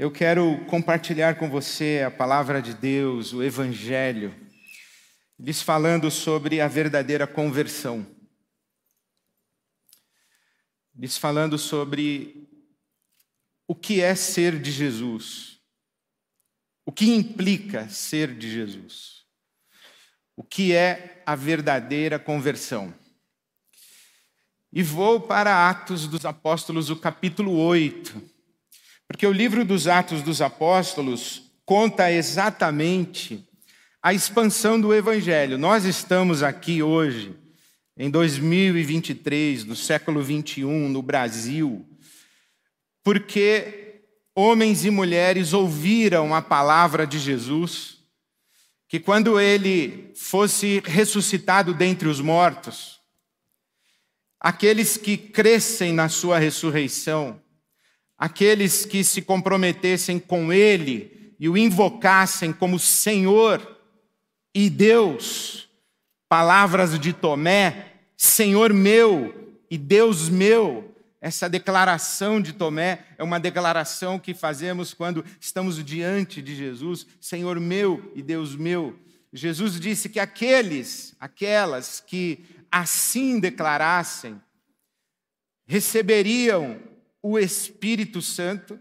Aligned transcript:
eu 0.00 0.10
quero 0.10 0.64
compartilhar 0.64 1.36
com 1.36 1.50
você 1.50 2.02
a 2.06 2.10
palavra 2.10 2.62
de 2.62 2.72
Deus, 2.72 3.34
o 3.34 3.42
Evangelho, 3.42 4.34
lhes 5.38 5.60
falando 5.60 6.10
sobre 6.10 6.58
a 6.58 6.66
verdadeira 6.66 7.26
conversão, 7.26 8.06
lhes 10.94 11.18
falando 11.18 11.58
sobre 11.58 12.48
o 13.68 13.74
que 13.74 14.00
é 14.00 14.14
ser 14.14 14.58
de 14.58 14.72
Jesus, 14.72 15.60
o 16.86 16.90
que 16.90 17.10
implica 17.10 17.86
ser 17.90 18.34
de 18.34 18.50
Jesus, 18.50 19.26
o 20.34 20.42
que 20.42 20.74
é 20.74 21.22
a 21.26 21.36
verdadeira 21.36 22.18
conversão. 22.18 22.94
E 24.72 24.82
vou 24.82 25.20
para 25.20 25.68
Atos 25.68 26.06
dos 26.06 26.24
Apóstolos, 26.24 26.88
o 26.88 26.96
capítulo 26.96 27.54
8, 27.54 28.39
porque 29.10 29.26
o 29.26 29.32
livro 29.32 29.64
dos 29.64 29.88
Atos 29.88 30.22
dos 30.22 30.40
Apóstolos 30.40 31.50
conta 31.66 32.12
exatamente 32.12 33.44
a 34.00 34.14
expansão 34.14 34.80
do 34.80 34.94
Evangelho. 34.94 35.58
Nós 35.58 35.84
estamos 35.84 36.44
aqui 36.44 36.80
hoje, 36.80 37.36
em 37.96 38.08
2023, 38.08 39.64
no 39.64 39.74
século 39.74 40.22
21, 40.22 40.88
no 40.88 41.02
Brasil, 41.02 41.84
porque 43.02 44.04
homens 44.32 44.84
e 44.84 44.90
mulheres 44.90 45.52
ouviram 45.52 46.32
a 46.32 46.40
palavra 46.40 47.04
de 47.04 47.18
Jesus, 47.18 47.98
que 48.88 49.00
quando 49.00 49.40
ele 49.40 50.12
fosse 50.14 50.80
ressuscitado 50.84 51.74
dentre 51.74 52.06
os 52.06 52.20
mortos, 52.20 53.00
aqueles 54.38 54.96
que 54.96 55.16
crescem 55.16 55.92
na 55.92 56.08
sua 56.08 56.38
ressurreição, 56.38 57.42
aqueles 58.20 58.84
que 58.84 59.02
se 59.02 59.22
comprometessem 59.22 60.18
com 60.18 60.52
Ele 60.52 61.34
e 61.40 61.48
o 61.48 61.56
invocassem 61.56 62.52
como 62.52 62.78
Senhor 62.78 63.78
e 64.54 64.68
Deus, 64.68 65.70
palavras 66.28 67.00
de 67.00 67.14
Tomé, 67.14 67.94
Senhor 68.18 68.74
meu 68.74 69.56
e 69.70 69.78
Deus 69.78 70.28
meu. 70.28 70.94
Essa 71.18 71.48
declaração 71.48 72.42
de 72.42 72.52
Tomé 72.52 73.06
é 73.16 73.24
uma 73.24 73.40
declaração 73.40 74.18
que 74.18 74.34
fazemos 74.34 74.92
quando 74.92 75.24
estamos 75.40 75.82
diante 75.82 76.42
de 76.42 76.54
Jesus, 76.54 77.06
Senhor 77.18 77.58
meu 77.58 78.12
e 78.14 78.20
Deus 78.20 78.54
meu. 78.54 78.98
Jesus 79.32 79.80
disse 79.80 80.10
que 80.10 80.20
aqueles, 80.20 81.14
aquelas 81.18 82.00
que 82.00 82.44
assim 82.70 83.40
declarassem, 83.40 84.38
receberiam 85.66 86.89
o 87.22 87.38
Espírito 87.38 88.22
Santo 88.22 88.78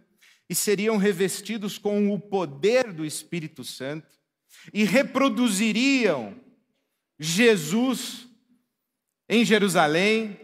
e 0.50 0.56
seriam 0.56 0.98
revestidos 0.98 1.78
com 1.78 2.12
o 2.12 2.20
poder 2.20 2.92
do 2.92 3.06
Espírito 3.06 3.64
Santo 3.64 4.20
e 4.74 4.84
reproduziriam 4.84 6.40
Jesus 7.20 8.28
em 9.28 9.46
Jerusalém, 9.46 10.40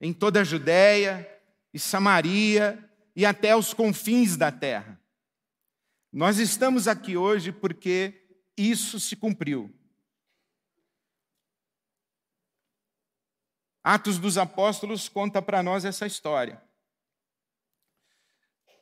em 0.00 0.12
toda 0.12 0.40
a 0.40 0.44
Judéia 0.44 1.28
e 1.72 1.78
Samaria 1.78 2.78
e 3.16 3.26
até 3.26 3.56
os 3.56 3.74
confins 3.74 4.36
da 4.36 4.52
terra. 4.52 5.00
Nós 6.12 6.38
estamos 6.38 6.86
aqui 6.86 7.16
hoje 7.16 7.50
porque 7.50 8.24
isso 8.56 9.00
se 9.00 9.16
cumpriu. 9.16 9.74
Atos 13.82 14.18
dos 14.18 14.38
Apóstolos 14.38 15.08
conta 15.08 15.42
para 15.42 15.62
nós 15.62 15.84
essa 15.84 16.06
história. 16.06 16.62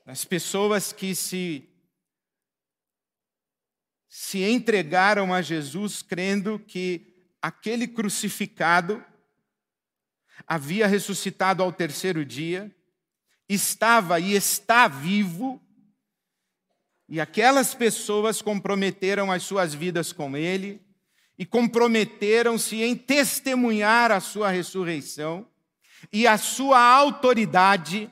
As 0.04 0.24
pessoas 0.24 0.92
que 0.92 1.14
se 1.14 1.68
se 4.08 4.42
entregaram 4.42 5.32
a 5.32 5.40
Jesus 5.40 6.02
crendo 6.02 6.58
que 6.58 7.14
aquele 7.40 7.88
crucificado 7.88 9.02
havia 10.46 10.86
ressuscitado 10.86 11.62
ao 11.62 11.72
terceiro 11.72 12.22
dia, 12.22 12.70
estava 13.48 14.20
e 14.20 14.34
está 14.34 14.86
vivo, 14.86 15.58
e 17.08 17.20
aquelas 17.20 17.74
pessoas 17.74 18.42
comprometeram 18.42 19.32
as 19.32 19.44
suas 19.44 19.72
vidas 19.72 20.12
com 20.12 20.36
ele, 20.36 20.78
e 21.38 21.46
comprometeram-se 21.46 22.82
em 22.82 22.94
testemunhar 22.94 24.12
a 24.12 24.20
sua 24.20 24.50
ressurreição 24.50 25.48
e 26.12 26.26
a 26.26 26.36
sua 26.36 26.78
autoridade 26.78 28.10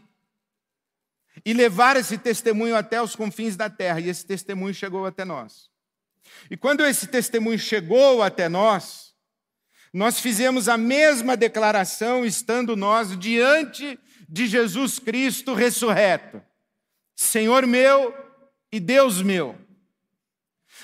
e 1.44 1.52
levar 1.52 1.96
esse 1.96 2.18
testemunho 2.18 2.76
até 2.76 3.00
os 3.00 3.16
confins 3.16 3.56
da 3.56 3.70
terra. 3.70 4.00
E 4.00 4.08
esse 4.08 4.26
testemunho 4.26 4.74
chegou 4.74 5.06
até 5.06 5.24
nós. 5.24 5.70
E 6.50 6.56
quando 6.56 6.84
esse 6.84 7.06
testemunho 7.06 7.58
chegou 7.58 8.22
até 8.22 8.48
nós, 8.48 9.14
nós 9.92 10.20
fizemos 10.20 10.68
a 10.68 10.76
mesma 10.76 11.36
declaração 11.36 12.24
estando 12.24 12.76
nós 12.76 13.18
diante 13.18 13.98
de 14.28 14.46
Jesus 14.46 14.98
Cristo 14.98 15.54
ressurreto. 15.54 16.42
Senhor 17.16 17.66
meu 17.66 18.14
e 18.70 18.78
Deus 18.78 19.20
meu. 19.20 19.58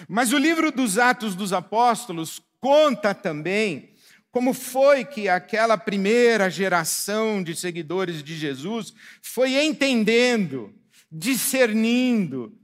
Mas 0.08 0.32
o 0.32 0.38
livro 0.38 0.72
dos 0.72 0.98
Atos 0.98 1.34
dos 1.34 1.52
Apóstolos 1.52 2.42
conta 2.60 3.14
também 3.14 3.94
como 4.36 4.52
foi 4.52 5.02
que 5.02 5.30
aquela 5.30 5.78
primeira 5.78 6.50
geração 6.50 7.42
de 7.42 7.56
seguidores 7.56 8.22
de 8.22 8.36
Jesus 8.36 8.92
foi 9.22 9.54
entendendo, 9.64 10.78
discernindo, 11.10 12.54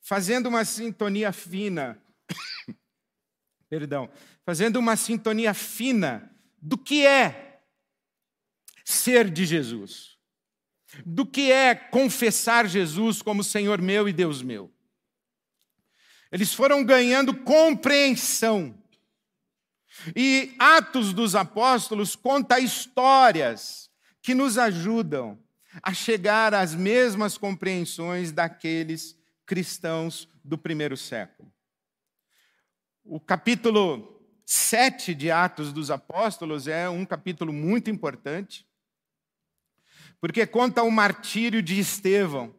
fazendo 0.00 0.48
uma 0.48 0.64
sintonia 0.64 1.32
fina. 1.32 2.00
Perdão, 3.68 4.08
fazendo 4.44 4.76
uma 4.76 4.94
sintonia 4.94 5.52
fina 5.52 6.32
do 6.62 6.78
que 6.78 7.04
é 7.04 7.60
ser 8.84 9.28
de 9.28 9.44
Jesus, 9.46 10.16
do 11.04 11.26
que 11.26 11.50
é 11.50 11.74
confessar 11.74 12.68
Jesus 12.68 13.20
como 13.20 13.42
Senhor 13.42 13.82
meu 13.82 14.08
e 14.08 14.12
Deus 14.12 14.42
meu. 14.42 14.72
Eles 16.30 16.54
foram 16.54 16.84
ganhando 16.84 17.36
compreensão. 17.38 18.80
E 20.14 20.54
Atos 20.58 21.12
dos 21.12 21.34
Apóstolos 21.34 22.14
conta 22.14 22.60
histórias 22.60 23.90
que 24.22 24.34
nos 24.34 24.58
ajudam 24.58 25.38
a 25.82 25.92
chegar 25.92 26.54
às 26.54 26.74
mesmas 26.74 27.36
compreensões 27.38 28.32
daqueles 28.32 29.16
cristãos 29.44 30.28
do 30.44 30.58
primeiro 30.58 30.96
século. 30.96 31.52
O 33.04 33.20
capítulo 33.20 34.16
7 34.44 35.14
de 35.14 35.30
Atos 35.30 35.72
dos 35.72 35.90
Apóstolos 35.90 36.66
é 36.66 36.88
um 36.88 37.04
capítulo 37.04 37.52
muito 37.52 37.90
importante, 37.90 38.66
porque 40.20 40.46
conta 40.46 40.82
o 40.82 40.90
martírio 40.90 41.62
de 41.62 41.78
Estevão. 41.78 42.54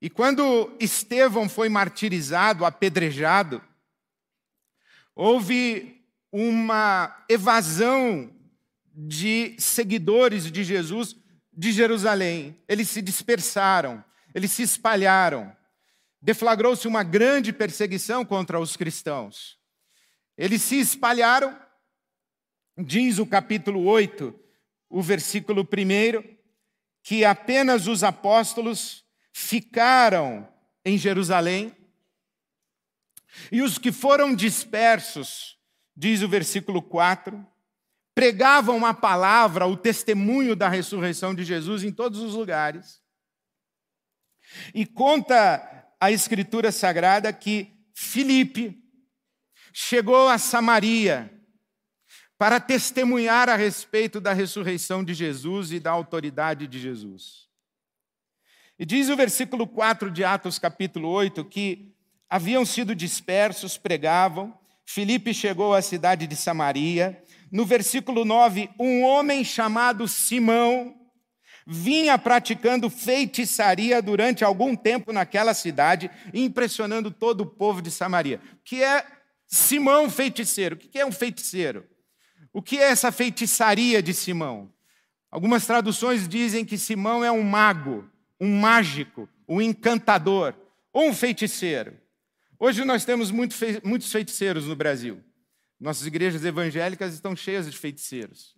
E 0.00 0.10
quando 0.10 0.76
Estevão 0.78 1.48
foi 1.48 1.68
martirizado, 1.68 2.64
apedrejado, 2.64 3.62
houve 5.14 6.04
uma 6.32 7.24
evasão 7.28 8.30
de 8.94 9.54
seguidores 9.58 10.50
de 10.50 10.64
Jesus 10.64 11.16
de 11.52 11.72
Jerusalém. 11.72 12.60
Eles 12.68 12.88
se 12.88 13.00
dispersaram, 13.00 14.04
eles 14.34 14.50
se 14.52 14.62
espalharam. 14.62 15.54
Deflagrou-se 16.20 16.88
uma 16.88 17.02
grande 17.02 17.52
perseguição 17.52 18.24
contra 18.24 18.58
os 18.58 18.76
cristãos. 18.76 19.58
Eles 20.36 20.62
se 20.62 20.80
espalharam, 20.80 21.56
diz 22.76 23.18
o 23.18 23.26
capítulo 23.26 23.84
8, 23.84 24.34
o 24.88 25.02
versículo 25.02 25.62
1, 25.62 26.36
que 27.02 27.24
apenas 27.24 27.86
os 27.86 28.02
apóstolos 28.02 29.04
ficaram 29.32 30.48
em 30.84 30.98
Jerusalém, 30.98 31.74
e 33.50 33.62
os 33.62 33.78
que 33.78 33.92
foram 33.92 34.34
dispersos, 34.34 35.58
diz 35.96 36.22
o 36.22 36.28
versículo 36.28 36.82
4, 36.82 37.46
pregavam 38.14 38.86
a 38.86 38.94
palavra, 38.94 39.66
o 39.66 39.76
testemunho 39.76 40.54
da 40.54 40.68
ressurreição 40.68 41.34
de 41.34 41.44
Jesus 41.44 41.82
em 41.82 41.92
todos 41.92 42.20
os 42.20 42.34
lugares. 42.34 43.02
E 44.74 44.86
conta 44.86 45.86
a 46.00 46.12
Escritura 46.12 46.70
Sagrada 46.70 47.32
que 47.32 47.72
Filipe 47.92 48.80
chegou 49.72 50.28
a 50.28 50.38
Samaria 50.38 51.30
para 52.38 52.60
testemunhar 52.60 53.48
a 53.48 53.56
respeito 53.56 54.20
da 54.20 54.32
ressurreição 54.32 55.02
de 55.02 55.14
Jesus 55.14 55.72
e 55.72 55.80
da 55.80 55.90
autoridade 55.90 56.66
de 56.66 56.78
Jesus. 56.78 57.48
E 58.78 58.84
diz 58.84 59.08
o 59.08 59.16
versículo 59.16 59.66
4 59.66 60.10
de 60.10 60.24
Atos, 60.24 60.58
capítulo 60.58 61.08
8, 61.08 61.44
que 61.44 61.93
haviam 62.28 62.64
sido 62.64 62.94
dispersos, 62.94 63.76
pregavam. 63.76 64.56
Filipe 64.84 65.32
chegou 65.32 65.74
à 65.74 65.82
cidade 65.82 66.26
de 66.26 66.36
Samaria. 66.36 67.22
No 67.50 67.64
versículo 67.64 68.24
9, 68.24 68.68
um 68.78 69.02
homem 69.02 69.44
chamado 69.44 70.08
Simão, 70.08 70.94
vinha 71.66 72.18
praticando 72.18 72.90
feitiçaria 72.90 74.02
durante 74.02 74.44
algum 74.44 74.76
tempo 74.76 75.12
naquela 75.12 75.54
cidade, 75.54 76.10
impressionando 76.32 77.10
todo 77.10 77.42
o 77.42 77.46
povo 77.46 77.80
de 77.80 77.90
Samaria. 77.90 78.40
Que 78.64 78.82
é 78.82 79.06
Simão 79.46 80.10
feiticeiro. 80.10 80.76
O 80.76 80.78
que 80.78 80.98
é 80.98 81.06
um 81.06 81.12
feiticeiro? 81.12 81.86
O 82.52 82.62
que 82.62 82.78
é 82.78 82.90
essa 82.90 83.10
feitiçaria 83.10 84.02
de 84.02 84.12
Simão? 84.12 84.70
Algumas 85.30 85.66
traduções 85.66 86.28
dizem 86.28 86.64
que 86.64 86.78
Simão 86.78 87.24
é 87.24 87.32
um 87.32 87.42
mago, 87.42 88.08
um 88.40 88.60
mágico, 88.60 89.28
um 89.48 89.60
encantador 89.60 90.54
ou 90.92 91.08
um 91.08 91.14
feiticeiro. 91.14 91.96
Hoje 92.58 92.84
nós 92.84 93.04
temos 93.04 93.30
muitos 93.30 94.10
feiticeiros 94.10 94.66
no 94.66 94.76
Brasil. 94.76 95.22
Nossas 95.78 96.06
igrejas 96.06 96.44
evangélicas 96.44 97.12
estão 97.12 97.34
cheias 97.34 97.70
de 97.70 97.76
feiticeiros. 97.76 98.56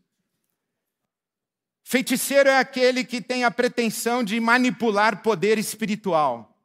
Feiticeiro 1.83 2.49
é 2.49 2.59
aquele 2.59 3.05
que 3.05 3.21
tem 3.21 3.45
a 3.45 3.51
pretensão 3.51 4.23
de 4.23 4.39
manipular 4.41 5.23
poder 5.23 5.57
espiritual. 5.57 6.61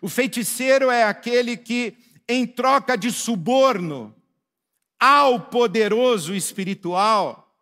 O 0.00 0.08
feiticeiro 0.08 0.90
é 0.90 1.04
aquele 1.04 1.56
que, 1.56 1.96
em 2.28 2.46
troca 2.46 2.96
de 2.96 3.10
suborno 3.10 4.14
ao 4.98 5.48
poderoso 5.48 6.34
espiritual, 6.34 7.54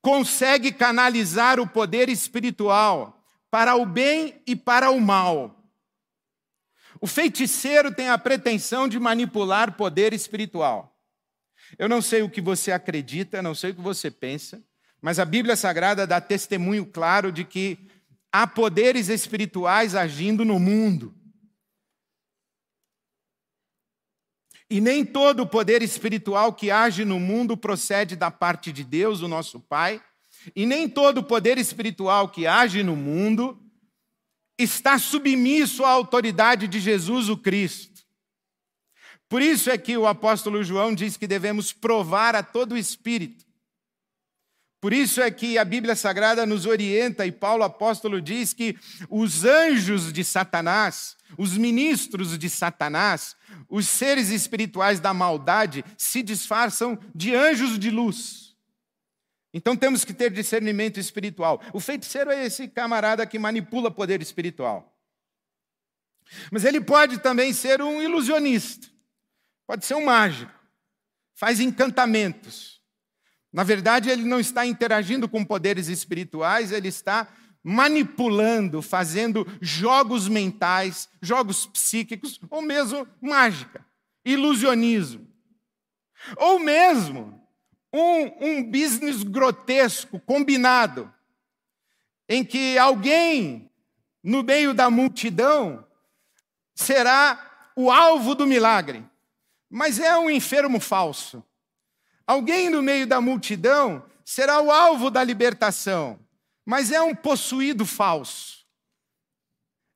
consegue 0.00 0.72
canalizar 0.72 1.60
o 1.60 1.66
poder 1.66 2.08
espiritual 2.08 3.20
para 3.50 3.74
o 3.76 3.84
bem 3.84 4.40
e 4.46 4.56
para 4.56 4.90
o 4.90 5.00
mal. 5.00 5.57
O 7.00 7.06
feiticeiro 7.06 7.94
tem 7.94 8.08
a 8.08 8.18
pretensão 8.18 8.88
de 8.88 8.98
manipular 8.98 9.76
poder 9.76 10.12
espiritual. 10.12 10.96
Eu 11.78 11.88
não 11.88 12.00
sei 12.00 12.22
o 12.22 12.30
que 12.30 12.40
você 12.40 12.72
acredita, 12.72 13.42
não 13.42 13.54
sei 13.54 13.70
o 13.70 13.74
que 13.74 13.80
você 13.80 14.10
pensa, 14.10 14.62
mas 15.00 15.18
a 15.18 15.24
Bíblia 15.24 15.56
Sagrada 15.56 16.06
dá 16.06 16.20
testemunho 16.20 16.86
claro 16.86 17.30
de 17.30 17.44
que 17.44 17.78
há 18.32 18.46
poderes 18.46 19.08
espirituais 19.08 19.94
agindo 19.94 20.44
no 20.44 20.58
mundo. 20.58 21.14
E 24.70 24.80
nem 24.80 25.04
todo 25.04 25.46
poder 25.46 25.82
espiritual 25.82 26.52
que 26.52 26.70
age 26.70 27.04
no 27.04 27.18
mundo 27.18 27.56
procede 27.56 28.16
da 28.16 28.30
parte 28.30 28.70
de 28.70 28.84
Deus, 28.84 29.22
o 29.22 29.28
nosso 29.28 29.60
Pai, 29.60 30.02
e 30.54 30.66
nem 30.66 30.88
todo 30.88 31.24
poder 31.24 31.58
espiritual 31.58 32.28
que 32.28 32.46
age 32.46 32.82
no 32.82 32.94
mundo 32.94 33.58
está 34.58 34.98
submisso 34.98 35.84
à 35.84 35.90
autoridade 35.90 36.66
de 36.66 36.80
Jesus 36.80 37.28
o 37.28 37.36
Cristo. 37.36 38.02
Por 39.28 39.42
isso 39.42 39.70
é 39.70 39.78
que 39.78 39.96
o 39.96 40.06
apóstolo 40.06 40.64
João 40.64 40.94
diz 40.94 41.16
que 41.16 41.26
devemos 41.26 41.72
provar 41.72 42.34
a 42.34 42.42
todo 42.42 42.72
o 42.72 42.78
espírito 42.78 43.48
por 44.80 44.92
isso 44.92 45.20
é 45.20 45.30
que 45.30 45.58
a 45.58 45.64
Bíblia 45.64 45.96
Sagrada 45.96 46.46
nos 46.46 46.64
orienta, 46.64 47.26
e 47.26 47.32
Paulo 47.32 47.64
apóstolo 47.64 48.20
diz 48.20 48.52
que 48.52 48.76
os 49.10 49.44
anjos 49.44 50.12
de 50.12 50.22
Satanás, 50.22 51.16
os 51.36 51.58
ministros 51.58 52.38
de 52.38 52.48
Satanás, 52.48 53.34
os 53.68 53.88
seres 53.88 54.28
espirituais 54.28 55.00
da 55.00 55.12
maldade, 55.12 55.84
se 55.96 56.22
disfarçam 56.22 56.96
de 57.12 57.34
anjos 57.34 57.76
de 57.76 57.90
luz. 57.90 58.47
Então 59.52 59.76
temos 59.76 60.04
que 60.04 60.12
ter 60.12 60.30
discernimento 60.30 61.00
espiritual. 61.00 61.62
O 61.72 61.80
feiticeiro 61.80 62.30
é 62.30 62.44
esse 62.44 62.68
camarada 62.68 63.26
que 63.26 63.38
manipula 63.38 63.90
poder 63.90 64.20
espiritual. 64.20 64.94
Mas 66.52 66.64
ele 66.64 66.80
pode 66.80 67.18
também 67.20 67.52
ser 67.52 67.80
um 67.80 68.02
ilusionista, 68.02 68.86
pode 69.66 69.86
ser 69.86 69.94
um 69.94 70.04
mágico, 70.04 70.52
faz 71.34 71.58
encantamentos 71.58 72.78
na 73.52 73.64
verdade, 73.64 74.10
ele 74.10 74.24
não 74.24 74.38
está 74.38 74.66
interagindo 74.66 75.28
com 75.28 75.44
poderes 75.44 75.88
espirituais, 75.88 76.70
ele 76.70 76.88
está 76.88 77.28
manipulando, 77.64 78.82
fazendo 78.82 79.46
jogos 79.60 80.28
mentais, 80.28 81.08
jogos 81.20 81.66
psíquicos, 81.66 82.38
ou 82.50 82.62
mesmo 82.62 83.06
mágica, 83.20 83.84
ilusionismo. 84.24 85.26
Ou 86.36 86.58
mesmo 86.58 87.37
um, 87.92 88.46
um 88.46 88.70
business 88.70 89.22
grotesco, 89.22 90.20
combinado, 90.20 91.12
em 92.28 92.44
que 92.44 92.76
alguém 92.78 93.70
no 94.22 94.42
meio 94.42 94.74
da 94.74 94.90
multidão 94.90 95.86
será 96.74 97.72
o 97.74 97.90
alvo 97.90 98.34
do 98.34 98.46
milagre, 98.46 99.04
mas 99.70 99.98
é 99.98 100.16
um 100.16 100.30
enfermo 100.30 100.80
falso. 100.80 101.42
Alguém 102.26 102.68
no 102.68 102.82
meio 102.82 103.06
da 103.06 103.20
multidão 103.20 104.04
será 104.24 104.60
o 104.60 104.70
alvo 104.70 105.10
da 105.10 105.24
libertação, 105.24 106.20
mas 106.64 106.92
é 106.92 107.00
um 107.00 107.14
possuído 107.14 107.86
falso. 107.86 108.66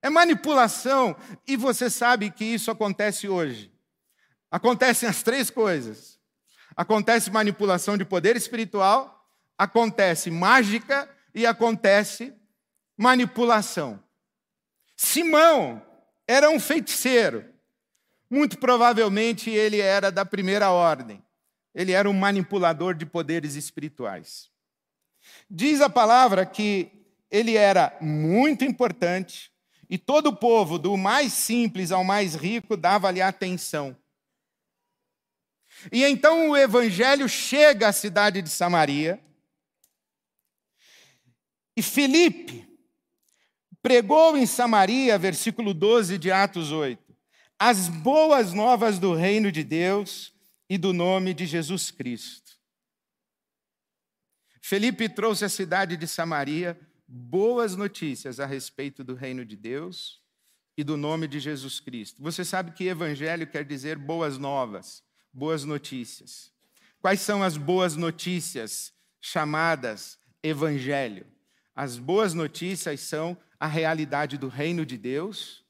É 0.01 0.09
manipulação, 0.09 1.15
e 1.47 1.57
você 1.57 1.91
sabe 1.91 2.31
que 2.31 2.45
isso 2.45 2.71
acontece 2.71 3.29
hoje. 3.29 3.71
Acontecem 4.51 5.09
as 5.09 5.23
três 5.23 5.51
coisas: 5.51 6.12
acontece 6.77 7.31
manipulação 7.31 7.97
de 7.97 8.05
poder 8.05 8.37
espiritual, 8.37 9.29
acontece 9.57 10.31
mágica 10.31 11.09
e 11.35 11.47
acontece 11.47 12.33
manipulação. 12.97 14.03
Simão 14.97 15.83
era 16.27 16.51
um 16.51 16.61
feiticeiro. 16.61 17.45
Muito 18.31 18.59
provavelmente 18.59 19.51
ele 19.51 19.81
era 19.81 20.11
da 20.11 20.25
primeira 20.25 20.71
ordem. 20.71 21.23
Ele 21.75 21.93
era 21.93 22.09
um 22.09 22.13
manipulador 22.13 22.95
de 22.95 23.05
poderes 23.05 23.55
espirituais. 23.55 24.51
Diz 25.51 25.81
a 25.81 25.89
palavra 25.89 26.45
que 26.47 26.91
ele 27.31 27.57
era 27.57 27.97
muito 28.01 28.65
importante 28.65 29.53
e 29.89 29.99
todo 29.99 30.29
o 30.29 30.37
povo, 30.37 30.79
do 30.79 30.97
mais 30.97 31.35
simples 31.35 31.93
ao 31.93 32.03
mais 32.03 32.35
rico, 32.35 32.77
dava-lhe 32.79 33.21
atenção. 33.21 33.95
E 35.91 36.05
então 36.05 36.51
o 36.51 36.57
evangelho 36.57 37.29
chega 37.29 37.89
à 37.89 37.93
cidade 37.93 38.43
de 38.43 38.51
Samaria. 38.51 39.21
E 41.77 41.83
Filipe 41.83 42.69
pregou 43.83 44.37
em 44.37 44.47
Samaria, 44.47 45.19
versículo 45.19 45.75
12 45.75 46.19
de 46.19 46.31
Atos 46.31 46.71
8, 46.71 47.03
as 47.59 47.89
boas 47.89 48.53
novas 48.53 48.99
do 48.99 49.15
reino 49.15 49.51
de 49.51 49.65
Deus 49.65 50.33
e 50.69 50.79
do 50.79 50.93
nome 50.93 51.35
de 51.35 51.47
Jesus 51.47 51.91
Cristo. 51.91 52.53
Felipe 54.61 55.09
trouxe 55.09 55.45
à 55.45 55.49
cidade 55.49 55.97
de 55.97 56.07
Samaria 56.07 56.79
boas 57.07 57.77
notícias 57.77 58.39
a 58.39 58.47
respeito 58.47 59.03
do 59.03 59.15
reino 59.15 59.45
de 59.45 59.57
Deus 59.57 60.23
e 60.77 60.85
do 60.85 60.97
nome 60.97 61.29
de 61.29 61.41
Jesus 61.41 61.81
Cristo. 61.81 62.23
Você 62.23 62.45
sabe 62.45 62.73
que 62.73 62.85
evangelho 62.85 63.47
quer 63.47 63.65
dizer 63.65 63.99
boas 63.99 64.39
novas, 64.39 65.03
boas 65.33 65.65
notícias. 65.65 66.53
Quais 67.01 67.21
são 67.21 67.43
as 67.43 67.57
boas 67.57 67.97
notícias 67.97 68.93
chamadas 69.21 70.19
evangelho? 70.43 71.27
As 71.75 71.99
boas 71.99 72.35
notícias 72.35 73.01
são 73.01 73.37
a 73.59 73.67
realidade 73.67 74.37
do 74.37 74.49
reino 74.49 74.85
de 74.85 74.99
Deus 74.99 75.65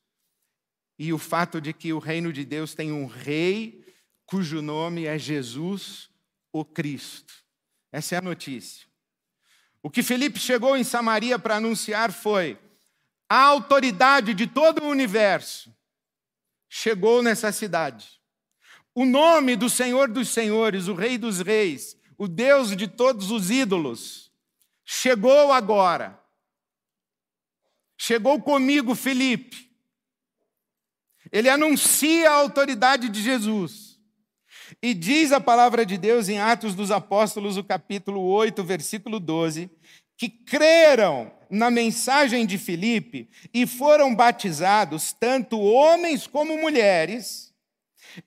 e 0.98 1.12
o 1.12 1.18
fato 1.18 1.60
de 1.60 1.72
que 1.72 1.92
o 1.92 1.98
reino 1.98 2.32
de 2.32 2.44
Deus 2.44 2.74
tem 2.74 2.92
um 2.92 3.06
rei 3.06 3.84
cujo 4.26 4.62
nome 4.62 5.04
é 5.04 5.18
Jesus 5.18 6.10
o 6.52 6.64
Cristo. 6.64 7.34
Essa 7.90 8.14
é 8.14 8.18
a 8.18 8.22
notícia. 8.22 8.86
O 9.82 9.90
que 9.90 10.02
Felipe 10.02 10.38
chegou 10.38 10.76
em 10.76 10.84
Samaria 10.84 11.38
para 11.38 11.56
anunciar 11.56 12.12
foi: 12.12 12.58
a 13.28 13.42
autoridade 13.42 14.32
de 14.32 14.46
todo 14.46 14.82
o 14.82 14.88
universo 14.88 15.74
chegou 16.68 17.22
nessa 17.22 17.52
cidade. 17.52 18.21
O 18.94 19.04
nome 19.04 19.56
do 19.56 19.70
Senhor 19.70 20.08
dos 20.08 20.28
Senhores, 20.28 20.86
o 20.86 20.94
Rei 20.94 21.16
dos 21.16 21.40
Reis, 21.40 21.96
o 22.18 22.28
Deus 22.28 22.76
de 22.76 22.86
todos 22.86 23.30
os 23.30 23.50
ídolos, 23.50 24.30
chegou 24.84 25.52
agora. 25.52 26.20
Chegou 27.96 28.40
comigo, 28.40 28.94
Felipe. 28.94 29.70
Ele 31.30 31.48
anuncia 31.48 32.30
a 32.30 32.34
autoridade 32.34 33.08
de 33.08 33.22
Jesus. 33.22 33.98
E 34.82 34.92
diz 34.92 35.32
a 35.32 35.40
palavra 35.40 35.84
de 35.84 35.96
Deus 35.96 36.28
em 36.28 36.38
Atos 36.38 36.74
dos 36.74 36.90
Apóstolos, 36.90 37.56
o 37.56 37.64
capítulo 37.64 38.20
8, 38.22 38.62
versículo 38.64 39.20
12, 39.20 39.70
que 40.16 40.28
creram 40.28 41.32
na 41.50 41.70
mensagem 41.70 42.46
de 42.46 42.58
Filipe 42.58 43.28
e 43.52 43.66
foram 43.66 44.14
batizados 44.14 45.12
tanto 45.12 45.60
homens 45.60 46.26
como 46.26 46.56
mulheres, 46.58 47.51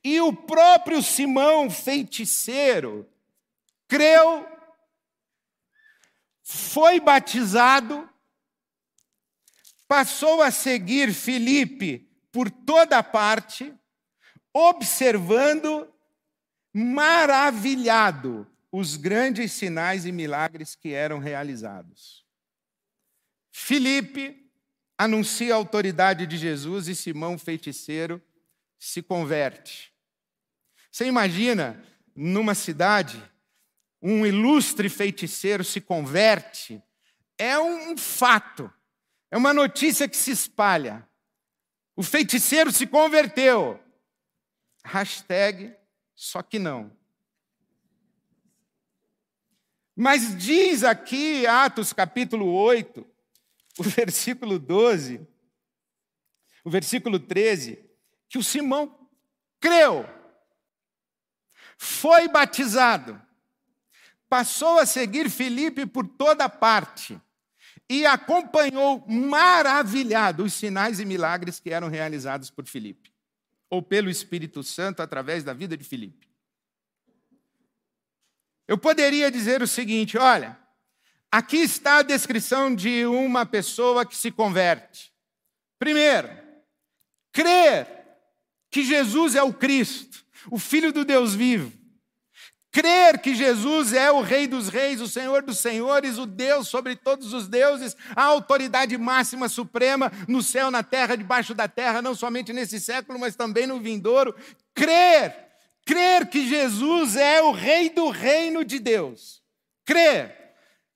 e 0.03 0.19
o 0.21 0.33
próprio 0.33 1.01
Simão 1.01 1.69
feiticeiro 1.69 3.09
creu, 3.87 4.47
foi 6.43 6.99
batizado, 6.99 8.09
passou 9.87 10.41
a 10.41 10.51
seguir 10.51 11.13
Filipe 11.13 12.09
por 12.31 12.49
toda 12.49 13.01
parte, 13.01 13.73
observando 14.53 15.91
maravilhado 16.73 18.47
os 18.71 18.97
grandes 18.97 19.53
sinais 19.53 20.05
e 20.05 20.11
milagres 20.11 20.75
que 20.75 20.91
eram 20.91 21.19
realizados. 21.19 22.25
Filipe 23.51 24.51
anuncia 24.97 25.53
a 25.53 25.57
autoridade 25.57 26.27
de 26.27 26.37
Jesus 26.37 26.87
e 26.87 26.95
Simão, 26.95 27.37
feiticeiro, 27.37 28.21
se 28.77 29.01
converte. 29.01 29.93
Você 30.91 31.05
imagina, 31.05 31.83
numa 32.15 32.55
cidade, 32.55 33.21
um 34.01 34.25
ilustre 34.25 34.89
feiticeiro 34.89 35.63
se 35.63 35.81
converte? 35.81 36.81
É 37.37 37.59
um 37.59 37.97
fato, 37.97 38.71
é 39.29 39.37
uma 39.37 39.53
notícia 39.53 40.07
que 40.07 40.15
se 40.15 40.31
espalha. 40.31 41.07
O 41.95 42.03
feiticeiro 42.03 42.71
se 42.71 42.85
converteu. 42.87 43.79
Hashtag 44.83 45.75
só 46.15 46.41
que 46.41 46.57
não. 46.57 46.95
Mas 49.95 50.37
diz 50.37 50.83
aqui, 50.83 51.47
Atos 51.47 51.93
capítulo 51.93 52.51
8, 52.53 53.05
o 53.79 53.83
versículo 53.83 54.59
12, 54.59 55.25
o 56.63 56.69
versículo 56.69 57.19
13, 57.19 57.84
que 58.29 58.37
o 58.37 58.43
Simão 58.43 59.07
creu, 59.59 60.07
foi 61.77 62.27
batizado, 62.27 63.21
passou 64.29 64.79
a 64.79 64.85
seguir 64.85 65.29
Filipe 65.29 65.85
por 65.85 66.07
toda 66.07 66.49
parte 66.49 67.19
e 67.89 68.05
acompanhou 68.05 69.05
maravilhado 69.07 70.43
os 70.43 70.53
sinais 70.53 70.99
e 70.99 71.05
milagres 71.05 71.59
que 71.59 71.69
eram 71.69 71.87
realizados 71.87 72.49
por 72.49 72.65
Filipe, 72.65 73.13
ou 73.69 73.81
pelo 73.81 74.09
Espírito 74.09 74.63
Santo 74.63 75.01
através 75.01 75.43
da 75.43 75.53
vida 75.53 75.77
de 75.77 75.83
Filipe. 75.83 76.27
Eu 78.67 78.77
poderia 78.77 79.29
dizer 79.29 79.61
o 79.61 79.67
seguinte: 79.67 80.17
olha, 80.17 80.57
aqui 81.31 81.57
está 81.57 81.97
a 81.97 82.03
descrição 82.03 82.73
de 82.73 83.05
uma 83.05 83.45
pessoa 83.45 84.05
que 84.05 84.15
se 84.15 84.31
converte. 84.31 85.13
Primeiro, 85.77 86.29
crer 87.31 88.04
que 88.75 88.83
Jesus 88.83 89.35
é 89.35 89.41
o 89.41 89.53
Cristo, 89.53 90.25
o 90.51 90.59
Filho 90.59 90.91
do 90.91 91.05
Deus 91.05 91.33
vivo. 91.33 91.71
Crer 92.69 93.19
que 93.19 93.33
Jesus 93.33 93.93
é 93.93 94.11
o 94.11 94.19
Rei 94.19 94.47
dos 94.47 94.67
Reis, 94.67 94.99
o 94.99 95.07
Senhor 95.07 95.41
dos 95.43 95.59
Senhores, 95.59 96.17
o 96.17 96.25
Deus 96.25 96.67
sobre 96.67 96.93
todos 96.93 97.31
os 97.31 97.47
deuses, 97.47 97.95
a 98.13 98.25
autoridade 98.25 98.97
máxima 98.97 99.47
suprema 99.47 100.11
no 100.27 100.43
céu, 100.43 100.69
na 100.69 100.83
terra, 100.83 101.15
debaixo 101.15 101.53
da 101.53 101.69
terra, 101.69 102.01
não 102.01 102.13
somente 102.13 102.51
nesse 102.51 102.77
século, 102.77 103.17
mas 103.17 103.33
também 103.33 103.65
no 103.65 103.79
vindouro. 103.79 104.35
Crer 104.73 105.45
Crer 105.85 106.27
que 106.27 106.45
Jesus 106.45 107.15
é 107.15 107.41
o 107.41 107.51
rei 107.51 107.89
do 107.89 108.09
reino 108.09 108.65
de 108.65 108.77
Deus. 108.77 109.41
Crer. 109.85 110.35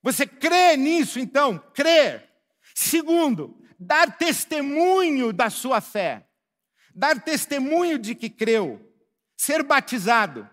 Você 0.04 0.28
crê 0.28 0.76
nisso, 0.76 1.18
então? 1.18 1.58
Crer. 1.74 2.28
Segundo, 2.76 3.58
dar 3.80 4.18
testemunho 4.18 5.32
da 5.32 5.50
sua 5.50 5.80
fé. 5.80 6.26
Dar 7.00 7.18
testemunho 7.18 7.98
de 7.98 8.14
que 8.14 8.30
creu. 8.30 8.86
Ser 9.38 9.64
batizado. 9.64 10.46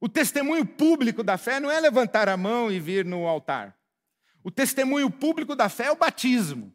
O 0.00 0.08
testemunho 0.08 0.64
público 0.64 1.22
da 1.22 1.36
fé 1.36 1.60
não 1.60 1.70
é 1.70 1.78
levantar 1.78 2.26
a 2.26 2.38
mão 2.38 2.72
e 2.72 2.80
vir 2.80 3.04
no 3.04 3.26
altar. 3.26 3.76
O 4.42 4.50
testemunho 4.50 5.10
público 5.10 5.54
da 5.54 5.68
fé 5.68 5.88
é 5.88 5.92
o 5.92 5.96
batismo. 5.96 6.72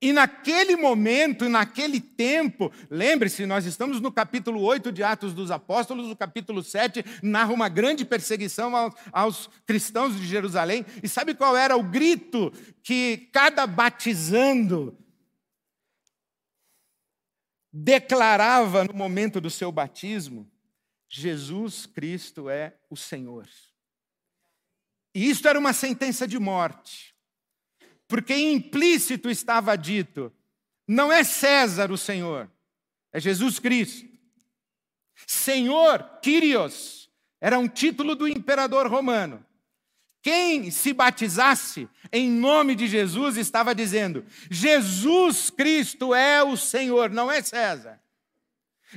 E 0.00 0.12
naquele 0.12 0.76
momento, 0.76 1.48
naquele 1.48 2.00
tempo, 2.00 2.70
lembre-se, 2.88 3.46
nós 3.46 3.66
estamos 3.66 4.00
no 4.00 4.12
capítulo 4.12 4.62
8 4.62 4.92
de 4.92 5.02
Atos 5.02 5.34
dos 5.34 5.50
Apóstolos, 5.50 6.08
o 6.08 6.14
capítulo 6.14 6.62
7 6.62 7.04
narra 7.20 7.52
uma 7.52 7.68
grande 7.68 8.04
perseguição 8.04 8.76
aos, 8.76 8.94
aos, 9.10 9.50
cristãos 9.66 10.14
de 10.14 10.24
Jerusalém. 10.24 10.86
E 11.02 11.08
sabe 11.08 11.34
qual 11.34 11.56
era 11.56 11.76
o 11.76 11.82
grito 11.82 12.52
que 12.80 13.28
cada 13.32 13.66
batizando 13.66 14.96
declarava 17.72 18.84
no 18.84 18.94
momento 18.94 19.40
do 19.40 19.50
seu 19.50 19.70
batismo? 19.70 20.50
Jesus 21.08 21.86
Cristo 21.86 22.48
é 22.50 22.74
o 22.90 22.96
Senhor. 22.96 23.48
E 25.14 25.28
isto 25.28 25.48
era 25.48 25.58
uma 25.58 25.72
sentença 25.72 26.26
de 26.26 26.38
morte 26.38 27.16
porque 28.08 28.34
implícito 28.34 29.28
estava 29.28 29.76
dito: 29.76 30.32
não 30.88 31.12
é 31.12 31.22
César 31.22 31.92
o 31.92 31.98
Senhor, 31.98 32.50
é 33.12 33.20
Jesus 33.20 33.58
Cristo. 33.58 34.08
Senhor, 35.26 36.18
Kyrios, 36.22 37.10
era 37.40 37.58
um 37.58 37.68
título 37.68 38.14
do 38.14 38.26
imperador 38.26 38.88
romano. 38.88 39.44
Quem 40.22 40.70
se 40.70 40.92
batizasse 40.92 41.88
em 42.12 42.28
nome 42.30 42.74
de 42.74 42.86
Jesus 42.86 43.36
estava 43.36 43.74
dizendo: 43.74 44.24
Jesus 44.50 45.50
Cristo 45.50 46.14
é 46.14 46.42
o 46.42 46.56
Senhor, 46.56 47.10
não 47.10 47.30
é 47.30 47.42
César. 47.42 48.00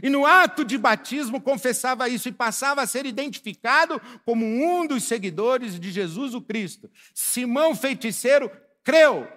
E 0.01 0.09
no 0.09 0.25
ato 0.25 0.63
de 0.63 0.77
batismo 0.77 1.41
confessava 1.41 2.07
isso 2.07 2.29
e 2.29 2.31
passava 2.31 2.81
a 2.81 2.87
ser 2.87 3.05
identificado 3.05 3.99
como 4.23 4.45
um 4.45 4.87
dos 4.87 5.03
seguidores 5.03 5.77
de 5.79 5.91
Jesus 5.91 6.33
o 6.33 6.41
Cristo. 6.41 6.89
Simão 7.13 7.75
feiticeiro 7.75 8.49
creu, 8.83 9.27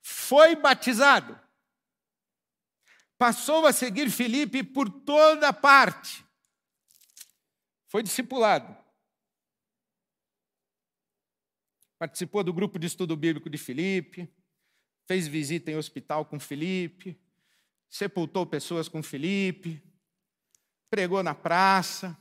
foi 0.00 0.56
batizado, 0.56 1.38
passou 3.18 3.66
a 3.66 3.72
seguir 3.72 4.10
Filipe 4.10 4.62
por 4.62 4.88
toda 4.88 5.52
parte, 5.52 6.24
foi 7.88 8.02
discipulado. 8.02 8.85
Participou 11.98 12.44
do 12.44 12.52
grupo 12.52 12.78
de 12.78 12.86
estudo 12.86 13.16
bíblico 13.16 13.48
de 13.48 13.56
Filipe, 13.56 14.28
fez 15.06 15.26
visita 15.26 15.70
em 15.70 15.76
hospital 15.76 16.24
com 16.24 16.38
Filipe, 16.38 17.18
sepultou 17.88 18.44
pessoas 18.44 18.88
com 18.88 19.02
Filipe, 19.02 19.82
pregou 20.90 21.22
na 21.22 21.34
praça, 21.34 22.16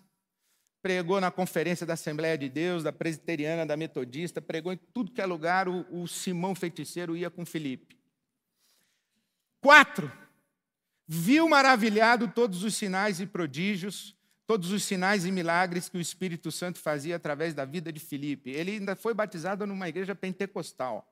pregou 0.81 1.19
na 1.19 1.31
conferência 1.31 1.85
da 1.85 1.93
Assembleia 1.93 2.37
de 2.37 2.47
Deus, 2.47 2.83
da 2.83 2.93
Presbiteriana, 2.93 3.65
da 3.65 3.75
Metodista, 3.75 4.41
pregou 4.41 4.71
em 4.71 4.77
tudo 4.93 5.11
que 5.11 5.19
é 5.19 5.25
lugar, 5.25 5.67
o, 5.67 5.85
o 5.91 6.07
Simão 6.07 6.53
feiticeiro 6.53 7.17
ia 7.17 7.29
com 7.29 7.45
Felipe. 7.45 7.97
Quatro, 9.59 10.11
viu 11.07 11.49
maravilhado 11.49 12.27
todos 12.27 12.63
os 12.63 12.75
sinais 12.75 13.19
e 13.19 13.25
prodígios, 13.25 14.15
todos 14.47 14.71
os 14.71 14.83
sinais 14.83 15.25
e 15.25 15.31
milagres 15.31 15.89
que 15.89 15.97
o 15.97 16.01
Espírito 16.01 16.51
Santo 16.51 16.79
fazia 16.79 17.15
através 17.15 17.53
da 17.53 17.65
vida 17.65 17.91
de 17.91 17.99
Filipe. 17.99 18.51
Ele 18.51 18.71
ainda 18.71 18.95
foi 18.95 19.13
batizado 19.13 19.65
numa 19.65 19.89
igreja 19.89 20.13
pentecostal. 20.13 21.07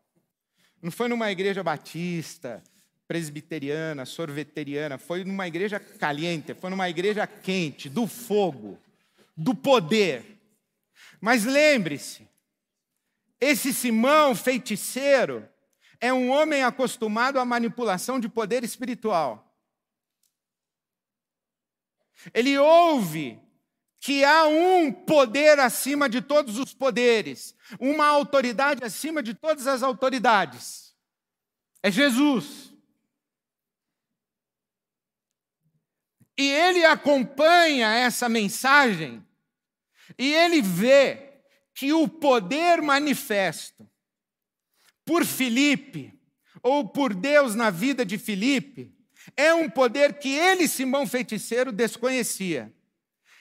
Não 0.82 0.92
foi 0.92 1.08
numa 1.08 1.32
igreja 1.32 1.64
batista, 1.64 2.62
presbiteriana, 3.08 4.06
sorveteriana, 4.06 4.98
foi 4.98 5.24
numa 5.24 5.48
igreja 5.48 5.80
caliente, 5.80 6.54
foi 6.54 6.70
numa 6.70 6.90
igreja 6.90 7.26
quente, 7.26 7.90
do 7.90 8.08
fogo 8.08 8.78
do 9.36 9.56
poder. 9.56 10.40
Mas 11.20 11.44
lembre-se, 11.44 12.28
esse 13.40 13.74
Simão 13.74 14.36
feiticeiro 14.36 15.48
é 16.00 16.14
um 16.14 16.30
homem 16.30 16.64
acostumado 16.64 17.40
à 17.40 17.46
manipulação 17.46 18.20
de 18.20 18.30
poder 18.30 18.64
espiritual. 18.64 19.53
Ele 22.34 22.58
ouve 22.58 23.40
que 24.00 24.24
há 24.24 24.46
um 24.46 24.92
poder 24.92 25.60
acima 25.60 26.10
de 26.10 26.22
todos 26.22 26.58
os 26.58 26.74
poderes, 26.74 27.56
uma 27.80 28.06
autoridade 28.06 28.84
acima 28.84 29.24
de 29.24 29.34
todas 29.34 29.66
as 29.66 29.82
autoridades. 29.82 30.94
É 31.82 31.90
Jesus. 31.90 32.74
E 36.38 36.50
ele 36.50 36.84
acompanha 36.84 37.94
essa 37.94 38.28
mensagem 38.28 39.26
e 40.18 40.34
ele 40.34 40.62
vê 40.62 41.42
que 41.74 41.94
o 41.94 42.08
poder 42.08 42.82
manifesto 42.82 43.90
por 45.06 45.26
Filipe, 45.26 46.14
ou 46.62 46.88
por 46.88 47.14
Deus 47.14 47.56
na 47.56 47.70
vida 47.70 48.06
de 48.06 48.18
Filipe, 48.18 48.96
é 49.36 49.54
um 49.54 49.70
poder 49.70 50.20
que 50.20 50.30
ele, 50.30 50.68
Simão 50.68 51.08
feiticeiro, 51.08 51.72
desconhecia. 51.72 52.74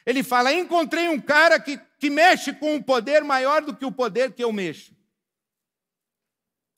Ele 0.05 0.23
fala: 0.23 0.53
encontrei 0.53 1.09
um 1.09 1.21
cara 1.21 1.61
que, 1.61 1.79
que 1.99 2.11
mexe 2.11 2.53
com 2.53 2.75
um 2.75 2.83
poder 2.83 3.23
maior 3.23 3.63
do 3.63 3.77
que 3.77 3.85
o 3.85 3.93
poder 3.93 4.33
que 4.33 4.43
eu 4.43 4.53
mexo. 4.53 4.95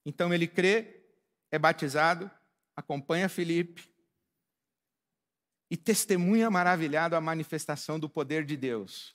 Então 0.04 0.32
ele 0.34 0.46
crê, 0.46 1.02
é 1.50 1.58
batizado, 1.58 2.30
acompanha 2.76 3.28
Filipe, 3.28 3.88
e 5.70 5.76
testemunha 5.76 6.50
maravilhado 6.50 7.16
a 7.16 7.20
manifestação 7.20 7.98
do 7.98 8.08
poder 8.08 8.44
de 8.44 8.56
Deus. 8.56 9.14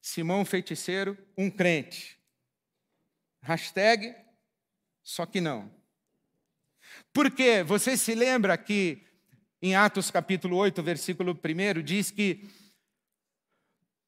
Simão 0.00 0.44
feiticeiro, 0.44 1.16
um 1.36 1.50
crente. 1.50 2.18
Hashtag, 3.42 4.14
só 5.02 5.26
que 5.26 5.40
não. 5.40 5.70
Porque 7.12 7.62
você 7.62 7.96
se 7.96 8.14
lembra 8.14 8.56
que 8.56 9.06
em 9.62 9.76
Atos 9.76 10.10
capítulo 10.10 10.56
8, 10.56 10.82
versículo 10.82 11.32
1, 11.32 11.82
diz 11.82 12.10
que 12.10 12.50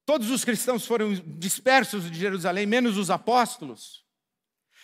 Todos 0.05 0.29
os 0.31 0.45
cristãos 0.45 0.85
foram 0.85 1.15
dispersos 1.15 2.11
de 2.11 2.19
Jerusalém, 2.19 2.67
menos 2.67 2.99
os 2.99 3.09
apóstolos. 3.09 4.05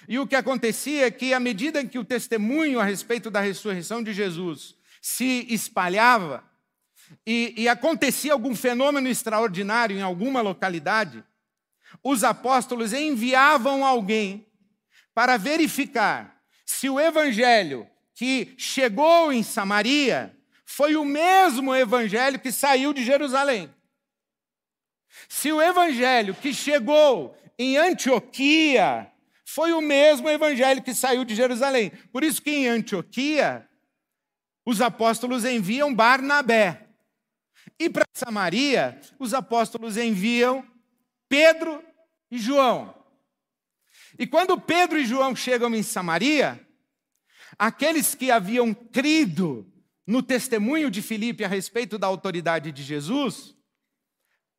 E 0.09 0.19
o 0.19 0.27
que 0.27 0.35
acontecia 0.35 1.07
é 1.07 1.11
que, 1.11 1.35
à 1.35 1.41
medida 1.41 1.85
que 1.85 1.99
o 1.99 2.05
testemunho 2.05 2.81
a 2.81 2.85
respeito 2.85 3.31
da 3.31 3.41
ressurreição 3.41 4.03
de 4.03 4.15
Jesus 4.15 4.75
se 5.03 5.47
espalhava, 5.51 6.49
e, 7.27 7.55
e 7.57 7.69
acontecia 7.69 8.33
algum 8.33 8.55
fenômeno 8.55 9.09
extraordinário 9.09 9.99
em 9.99 10.03
alguma 10.03 10.41
localidade, 10.41 11.25
os 12.05 12.23
apóstolos 12.23 12.93
enviavam 12.93 13.85
alguém 13.85 14.47
para 15.13 15.37
verificar 15.37 16.41
se 16.65 16.89
o 16.89 17.01
evangelho 17.01 17.87
que 18.15 18.55
chegou 18.57 19.33
em 19.33 19.43
Samaria 19.43 20.40
foi 20.73 20.95
o 20.95 21.05
mesmo 21.05 21.75
evangelho 21.75 22.39
que 22.39 22.53
saiu 22.53 22.93
de 22.93 23.05
Jerusalém. 23.05 23.75
Se 25.29 25.51
o 25.51 25.61
evangelho 25.61 26.33
que 26.33 26.55
chegou 26.55 27.37
em 27.59 27.77
Antioquia 27.77 29.11
foi 29.45 29.73
o 29.73 29.81
mesmo 29.81 30.29
evangelho 30.31 30.81
que 30.81 30.95
saiu 30.95 31.25
de 31.25 31.35
Jerusalém. 31.35 31.91
Por 32.13 32.23
isso 32.23 32.41
que 32.41 32.53
em 32.53 32.69
Antioquia 32.69 33.69
os 34.65 34.81
apóstolos 34.81 35.45
enviam 35.45 35.93
Barnabé. 35.93 36.87
E 37.77 37.91
para 37.91 38.05
Samaria, 38.15 39.01
os 39.19 39.35
apóstolos 39.35 39.97
enviam 39.97 40.65
Pedro 41.29 41.83
e 42.31 42.39
João. 42.39 42.95
E 44.17 44.25
quando 44.25 44.61
Pedro 44.61 45.01
e 45.01 45.05
João 45.05 45.35
chegam 45.35 45.75
em 45.75 45.83
Samaria, 45.83 46.65
aqueles 47.59 48.15
que 48.15 48.31
haviam 48.31 48.73
crido 48.73 49.67
no 50.07 50.23
testemunho 50.23 50.91
de 50.91 51.03
Filipe 51.03 51.45
a 51.45 51.49
respeito 51.49 51.99
da 51.99 52.07
autoridade 52.07 52.73
de 52.73 52.83
Jesus, 52.83 53.57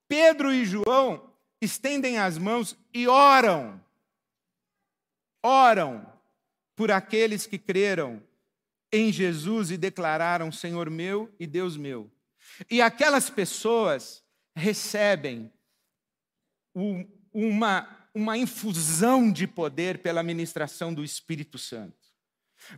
Pedro 0.07 0.53
e 0.53 0.65
João 0.65 1.33
estendem 1.61 2.17
as 2.17 2.37
mãos 2.37 2.77
e 2.93 3.07
oram. 3.07 3.83
Oram 5.43 6.05
por 6.75 6.91
aqueles 6.91 7.45
que 7.45 7.57
creram 7.57 8.21
em 8.91 9.11
Jesus 9.11 9.71
e 9.71 9.77
declararam 9.77 10.51
Senhor 10.51 10.89
meu 10.89 11.33
e 11.39 11.47
Deus 11.47 11.77
meu. 11.77 12.11
E 12.69 12.81
aquelas 12.81 13.29
pessoas 13.29 14.23
recebem 14.55 15.51
uma 17.33 18.01
uma 18.13 18.37
infusão 18.37 19.31
de 19.31 19.47
poder 19.47 19.99
pela 19.99 20.21
ministração 20.21 20.93
do 20.93 21.03
Espírito 21.03 21.57
Santo. 21.57 22.00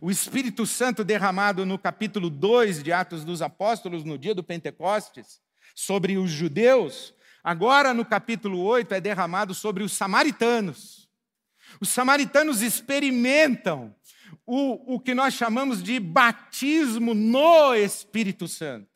O 0.00 0.10
Espírito 0.10 0.66
Santo 0.66 1.04
derramado 1.04 1.64
no 1.64 1.78
capítulo 1.78 2.30
2 2.30 2.82
de 2.82 2.92
Atos 2.92 3.24
dos 3.24 3.42
Apóstolos, 3.42 4.04
no 4.04 4.18
dia 4.18 4.34
do 4.34 4.42
Pentecostes, 4.42 5.40
sobre 5.74 6.16
os 6.16 6.30
judeus, 6.30 7.14
agora 7.42 7.92
no 7.92 8.04
capítulo 8.04 8.60
8 8.60 8.94
é 8.94 9.00
derramado 9.00 9.54
sobre 9.54 9.82
os 9.82 9.92
samaritanos. 9.92 11.08
Os 11.80 11.88
samaritanos 11.88 12.62
experimentam 12.62 13.94
o, 14.46 14.94
o 14.94 15.00
que 15.00 15.14
nós 15.14 15.34
chamamos 15.34 15.82
de 15.82 15.98
batismo 15.98 17.14
no 17.14 17.74
Espírito 17.74 18.46
Santo, 18.46 18.88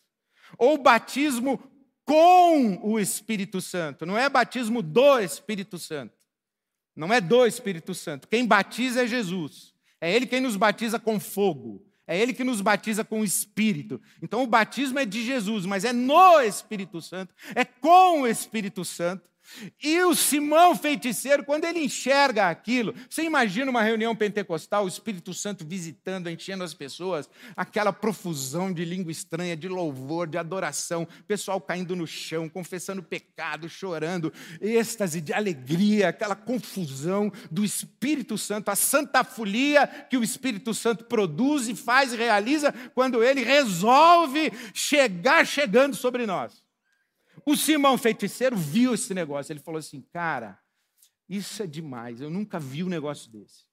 ou 0.57 0.78
batismo 0.78 1.59
com 2.04 2.80
o 2.83 2.99
Espírito 2.99 3.61
Santo, 3.61 4.07
não 4.07 4.16
é 4.16 4.28
batismo 4.28 4.80
do 4.80 5.18
Espírito 5.18 5.78
Santo. 5.78 6.16
Não 6.99 7.12
é 7.12 7.21
do 7.21 7.47
Espírito 7.47 7.95
Santo. 7.95 8.26
Quem 8.26 8.45
batiza 8.45 9.04
é 9.04 9.07
Jesus. 9.07 9.73
É 10.00 10.12
Ele 10.14 10.26
quem 10.26 10.40
nos 10.40 10.57
batiza 10.57 10.99
com 10.99 11.19
fogo. 11.19 11.85
É 12.07 12.19
Ele 12.19 12.33
que 12.33 12.45
nos 12.45 12.61
batiza 12.61 13.05
com 13.05 13.21
o 13.21 13.25
Espírito. 13.25 14.00
Então 14.23 14.43
o 14.43 14.47
batismo 14.47 14.99
é 14.99 15.05
de 15.05 15.25
Jesus, 15.25 15.67
mas 15.67 15.85
é 15.85 15.93
no 15.93 16.40
Espírito 16.40 17.02
Santo, 17.02 17.35
é 17.55 17.64
com 17.64 18.23
o 18.23 18.26
Espírito 18.26 18.85
Santo. 18.85 19.28
E 19.83 20.00
o 20.02 20.14
Simão 20.14 20.76
feiticeiro, 20.76 21.45
quando 21.45 21.64
ele 21.64 21.81
enxerga 21.81 22.49
aquilo, 22.49 22.95
você 23.09 23.23
imagina 23.23 23.71
uma 23.71 23.83
reunião 23.83 24.14
pentecostal, 24.14 24.85
o 24.85 24.88
Espírito 24.88 25.33
Santo 25.33 25.64
visitando, 25.64 26.28
enchendo 26.28 26.62
as 26.62 26.75
pessoas, 26.75 27.28
aquela 27.57 27.93
profusão 27.93 28.73
de 28.73 28.85
língua 28.85 29.11
estranha, 29.11 29.57
de 29.57 29.69
louvor, 29.69 30.27
de 30.27 30.38
adoração, 30.38 31.09
pessoal 31.27 31.61
caindo 31.61 31.96
no 31.96 32.07
chão, 32.07 32.49
confessando 32.49 33.03
pecado, 33.03 33.68
chorando, 33.68 34.33
êxtase 34.61 35.20
de 35.20 35.33
alegria, 35.33 36.09
aquela 36.09 36.37
confusão 36.37 37.33
do 37.51 37.64
Espírito 37.64 38.37
Santo, 38.37 38.70
a 38.70 38.77
santa 38.77 39.25
folia 39.25 39.87
que 39.87 40.16
o 40.16 40.25
Espírito 40.25 40.75
Santo 40.75 41.05
produz 41.05 41.68
e 41.68 41.75
faz 41.75 42.12
e 42.12 42.16
realiza 42.16 42.73
quando 42.94 43.25
ele 43.25 43.42
resolve 43.42 44.53
chegar 44.75 45.46
chegando 45.46 45.96
sobre 45.96 46.27
nós. 46.27 46.67
O 47.44 47.57
Simão 47.57 47.98
feiticeiro 47.98 48.57
viu 48.57 48.94
esse 48.94 49.12
negócio. 49.14 49.53
Ele 49.53 49.61
falou 49.61 49.79
assim: 49.79 50.01
Cara, 50.12 50.59
isso 51.29 51.62
é 51.62 51.66
demais. 51.66 52.20
Eu 52.20 52.31
nunca 52.31 52.59
vi 52.59 52.83
um 52.83 52.88
negócio 52.88 53.31
desse. 53.31 53.66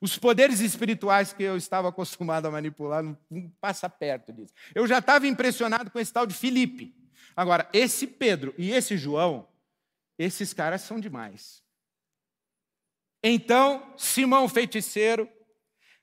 Os 0.00 0.18
poderes 0.18 0.58
espirituais 0.60 1.32
que 1.32 1.44
eu 1.44 1.56
estava 1.56 1.88
acostumado 1.88 2.46
a 2.46 2.50
manipular 2.50 3.04
não, 3.04 3.16
passa 3.60 3.88
perto 3.88 4.32
disso. 4.32 4.52
Eu 4.74 4.86
já 4.86 4.98
estava 4.98 5.28
impressionado 5.28 5.90
com 5.90 5.98
esse 5.98 6.12
tal 6.12 6.26
de 6.26 6.34
Filipe. 6.34 6.92
Agora, 7.36 7.68
esse 7.72 8.06
Pedro 8.06 8.52
e 8.58 8.72
esse 8.72 8.96
João, 8.96 9.48
esses 10.18 10.52
caras 10.52 10.82
são 10.82 10.98
demais. 10.98 11.62
Então, 13.22 13.94
Simão 13.96 14.48
feiticeiro 14.48 15.30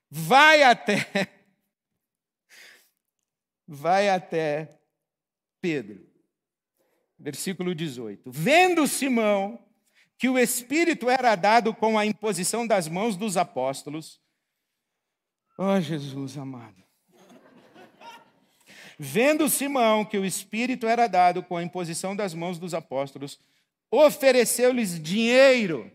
vai 0.10 0.63
até 0.63 1.30
vai 3.67 4.10
até 4.10 4.80
Pedro 5.60 6.09
versículo 7.19 7.75
18. 7.75 8.32
Vendo 8.32 8.88
Simão 8.88 9.60
que 10.17 10.29
o 10.29 10.38
Espírito 10.38 11.10
era 11.10 11.36
dado 11.36 11.73
com 11.73 11.97
a 11.97 12.05
imposição 12.05 12.65
das 12.65 12.88
mãos 12.88 13.15
dos 13.15 13.38
apóstolos, 13.38 14.21
oh, 15.58 15.79
Jesus 15.79 16.38
amado. 16.38 16.79
Vendo 18.97 19.47
Simão 19.47 20.03
que 20.03 20.17
o 20.17 20.25
Espírito 20.25 20.86
era 20.86 21.08
dado 21.08 21.41
com 21.41 21.55
a 21.55 21.63
imposição 21.63 22.15
das 22.15 22.34
mãos 22.34 22.60
dos 22.60 22.73
apóstolos, 22.73 23.39
ofereceu-lhes 23.89 25.01
dinheiro 25.01 25.89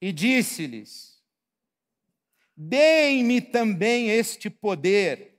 e 0.00 0.12
disse-lhes: 0.12 1.20
Deem-me 2.56 3.40
também 3.40 4.08
este 4.08 4.48
poder 4.48 5.33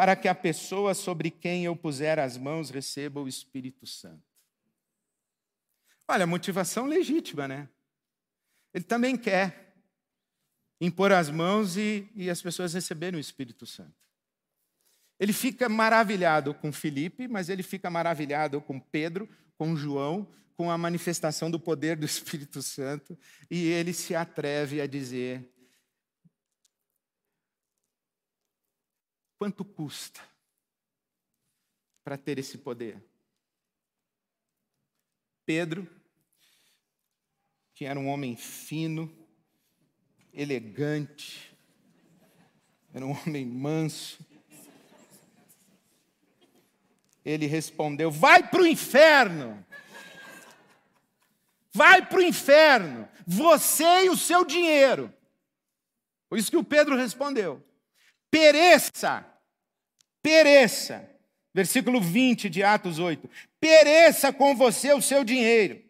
para 0.00 0.16
que 0.16 0.28
a 0.28 0.34
pessoa 0.34 0.94
sobre 0.94 1.30
quem 1.30 1.66
eu 1.66 1.76
puser 1.76 2.18
as 2.18 2.38
mãos 2.38 2.70
receba 2.70 3.20
o 3.20 3.28
Espírito 3.28 3.86
Santo. 3.86 4.24
Olha, 6.08 6.26
motivação 6.26 6.86
legítima, 6.86 7.46
né? 7.46 7.68
Ele 8.72 8.82
também 8.82 9.14
quer 9.14 9.74
impor 10.80 11.12
as 11.12 11.28
mãos 11.28 11.76
e, 11.76 12.10
e 12.14 12.30
as 12.30 12.40
pessoas 12.40 12.72
receberem 12.72 13.18
o 13.18 13.20
Espírito 13.20 13.66
Santo. 13.66 13.92
Ele 15.18 15.34
fica 15.34 15.68
maravilhado 15.68 16.54
com 16.54 16.72
Felipe, 16.72 17.28
mas 17.28 17.50
ele 17.50 17.62
fica 17.62 17.90
maravilhado 17.90 18.58
com 18.62 18.80
Pedro, 18.80 19.28
com 19.58 19.76
João, 19.76 20.26
com 20.56 20.70
a 20.70 20.78
manifestação 20.78 21.50
do 21.50 21.60
poder 21.60 21.94
do 21.98 22.06
Espírito 22.06 22.62
Santo, 22.62 23.18
e 23.50 23.66
ele 23.66 23.92
se 23.92 24.14
atreve 24.14 24.80
a 24.80 24.86
dizer: 24.86 25.46
Quanto 29.40 29.64
custa 29.64 30.20
para 32.04 32.18
ter 32.18 32.38
esse 32.38 32.58
poder? 32.58 33.02
Pedro, 35.46 35.88
que 37.74 37.86
era 37.86 37.98
um 37.98 38.08
homem 38.08 38.36
fino, 38.36 39.10
elegante, 40.30 41.56
era 42.92 43.06
um 43.06 43.12
homem 43.12 43.46
manso, 43.46 44.18
ele 47.24 47.46
respondeu: 47.46 48.10
Vai 48.10 48.46
para 48.46 48.60
o 48.60 48.66
inferno! 48.66 49.66
Vai 51.72 52.06
para 52.06 52.18
o 52.18 52.22
inferno, 52.22 53.08
você 53.26 54.04
e 54.04 54.10
o 54.10 54.18
seu 54.18 54.44
dinheiro. 54.44 55.10
Foi 56.28 56.38
isso 56.38 56.50
que 56.50 56.58
o 56.58 56.64
Pedro 56.64 56.94
respondeu. 56.94 57.64
Pereça 58.30 59.29
pereça. 60.22 61.08
Versículo 61.52 62.00
20 62.00 62.48
de 62.48 62.62
Atos 62.62 62.98
8. 62.98 63.28
Pereça 63.60 64.32
com 64.32 64.54
você 64.54 64.92
o 64.92 65.02
seu 65.02 65.24
dinheiro. 65.24 65.82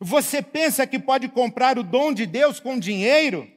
Você 0.00 0.42
pensa 0.42 0.86
que 0.86 0.98
pode 0.98 1.28
comprar 1.28 1.78
o 1.78 1.82
dom 1.82 2.12
de 2.12 2.26
Deus 2.26 2.60
com 2.60 2.78
dinheiro? 2.78 3.50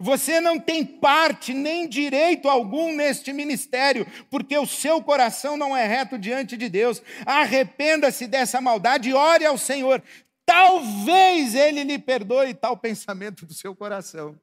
Você 0.00 0.40
não 0.40 0.58
tem 0.58 0.84
parte 0.84 1.52
nem 1.52 1.88
direito 1.88 2.48
algum 2.48 2.94
neste 2.94 3.32
ministério, 3.32 4.06
porque 4.30 4.56
o 4.56 4.66
seu 4.66 5.02
coração 5.02 5.56
não 5.56 5.76
é 5.76 5.86
reto 5.86 6.18
diante 6.18 6.56
de 6.56 6.68
Deus. 6.68 7.02
Arrependa-se 7.26 8.26
dessa 8.26 8.60
maldade 8.60 9.10
e 9.10 9.14
ore 9.14 9.44
ao 9.44 9.58
Senhor. 9.58 10.02
Talvez 10.46 11.54
Ele 11.54 11.84
lhe 11.84 11.98
perdoe 11.98 12.54
tal 12.54 12.76
pensamento 12.76 13.46
do 13.46 13.54
seu 13.54 13.74
coração. 13.74 14.38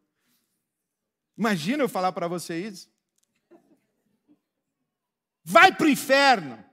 Imagina 1.38 1.84
eu 1.84 1.90
falar 1.90 2.12
para 2.12 2.28
você 2.28 2.60
isso. 2.60 2.91
Vai 5.44 5.76
para 5.76 5.88
o 5.88 5.90
inferno. 5.90 6.64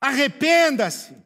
Arrependa-se. 0.00 1.22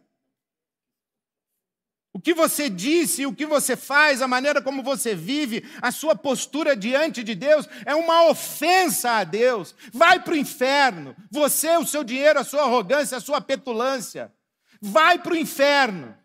que 2.26 2.34
você 2.34 2.68
disse, 2.68 3.24
o 3.24 3.32
que 3.32 3.46
você 3.46 3.76
faz, 3.76 4.20
a 4.20 4.26
maneira 4.26 4.60
como 4.60 4.82
você 4.82 5.14
vive, 5.14 5.62
a 5.80 5.92
sua 5.92 6.16
postura 6.16 6.74
diante 6.74 7.22
de 7.22 7.36
Deus 7.36 7.68
é 7.84 7.94
uma 7.94 8.28
ofensa 8.28 9.12
a 9.12 9.22
Deus. 9.22 9.76
Vai 9.92 10.20
para 10.20 10.34
o 10.34 10.36
inferno. 10.36 11.14
Você, 11.30 11.76
o 11.76 11.86
seu 11.86 12.02
dinheiro, 12.02 12.40
a 12.40 12.44
sua 12.44 12.62
arrogância, 12.62 13.16
a 13.16 13.20
sua 13.20 13.40
petulância. 13.40 14.34
Vai 14.80 15.20
para 15.20 15.34
o 15.34 15.36
inferno. 15.36 16.18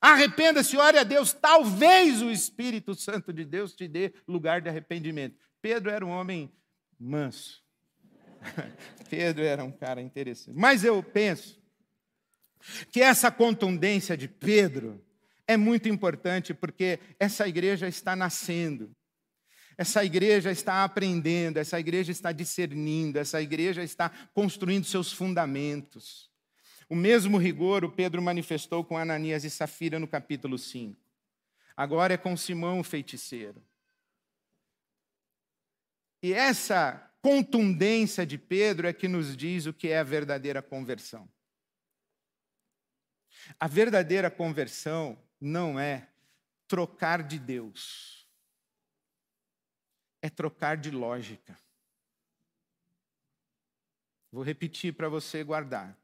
Arrependa-se, 0.00 0.78
ore 0.78 0.96
a 0.96 1.04
Deus. 1.04 1.34
Talvez 1.34 2.22
o 2.22 2.30
Espírito 2.30 2.94
Santo 2.94 3.34
de 3.34 3.44
Deus 3.44 3.74
te 3.74 3.86
dê 3.86 4.14
lugar 4.26 4.62
de 4.62 4.70
arrependimento. 4.70 5.36
Pedro 5.60 5.90
era 5.90 6.06
um 6.06 6.10
homem 6.10 6.50
manso. 6.98 7.62
Pedro 9.08 9.44
era 9.44 9.64
um 9.64 9.72
cara 9.72 10.00
interessante. 10.00 10.56
Mas 10.58 10.84
eu 10.84 11.02
penso 11.02 11.60
que 12.90 13.00
essa 13.00 13.30
contundência 13.30 14.16
de 14.16 14.28
Pedro 14.28 15.04
é 15.46 15.56
muito 15.56 15.88
importante 15.88 16.54
porque 16.54 17.00
essa 17.18 17.48
igreja 17.48 17.88
está 17.88 18.14
nascendo. 18.14 18.94
Essa 19.76 20.04
igreja 20.04 20.50
está 20.50 20.84
aprendendo, 20.84 21.56
essa 21.56 21.80
igreja 21.80 22.12
está 22.12 22.32
discernindo, 22.32 23.18
essa 23.18 23.40
igreja 23.40 23.82
está 23.82 24.10
construindo 24.34 24.84
seus 24.84 25.10
fundamentos. 25.10 26.30
O 26.88 26.94
mesmo 26.94 27.38
rigor 27.38 27.84
o 27.84 27.90
Pedro 27.90 28.20
manifestou 28.20 28.84
com 28.84 28.98
Ananias 28.98 29.42
e 29.42 29.50
Safira 29.50 29.98
no 29.98 30.06
capítulo 30.06 30.58
5. 30.58 31.00
Agora 31.76 32.12
é 32.12 32.16
com 32.18 32.36
Simão 32.36 32.80
o 32.80 32.84
feiticeiro. 32.84 33.64
E 36.22 36.34
essa 36.34 37.09
contundência 37.22 38.26
de 38.26 38.38
Pedro 38.38 38.86
é 38.86 38.92
que 38.92 39.08
nos 39.08 39.36
diz 39.36 39.66
o 39.66 39.72
que 39.72 39.88
é 39.88 39.98
a 39.98 40.04
verdadeira 40.04 40.62
conversão. 40.62 41.28
A 43.58 43.66
verdadeira 43.66 44.30
conversão 44.30 45.18
não 45.40 45.78
é 45.78 46.08
trocar 46.68 47.22
de 47.22 47.38
Deus, 47.38 48.28
é 50.22 50.28
trocar 50.28 50.76
de 50.76 50.90
lógica. 50.90 51.58
Vou 54.30 54.42
repetir 54.44 54.94
para 54.94 55.08
você 55.08 55.42
guardar. 55.42 55.98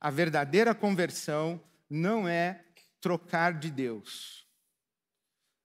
A 0.00 0.10
verdadeira 0.10 0.74
conversão 0.74 1.60
não 1.90 2.28
é 2.28 2.64
trocar 3.00 3.58
de 3.58 3.70
Deus. 3.70 4.46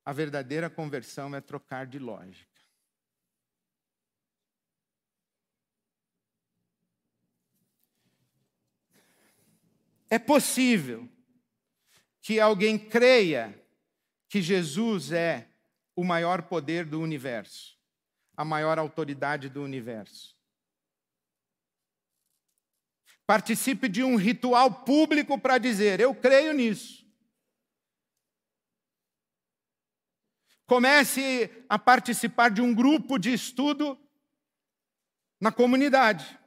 A 0.03 0.11
verdadeira 0.11 0.69
conversão 0.69 1.35
é 1.35 1.41
trocar 1.41 1.85
de 1.85 1.99
lógica. 1.99 2.52
É 10.13 10.19
possível 10.19 11.09
que 12.21 12.39
alguém 12.39 12.77
creia 12.77 13.59
que 14.29 14.43
Jesus 14.43 15.11
é 15.11 15.49
o 15.95 16.03
maior 16.03 16.43
poder 16.43 16.85
do 16.85 17.01
universo, 17.01 17.75
a 18.37 18.45
maior 18.45 18.77
autoridade 18.77 19.49
do 19.49 19.63
universo. 19.63 20.37
Participe 23.25 23.89
de 23.89 24.03
um 24.03 24.15
ritual 24.15 24.83
público 24.85 25.35
para 25.39 25.57
dizer: 25.57 25.99
Eu 25.99 26.13
creio 26.13 26.53
nisso. 26.53 27.03
Comece 30.67 31.49
a 31.67 31.79
participar 31.79 32.49
de 32.51 32.61
um 32.61 32.71
grupo 32.71 33.17
de 33.17 33.33
estudo 33.33 33.99
na 35.41 35.51
comunidade. 35.51 36.42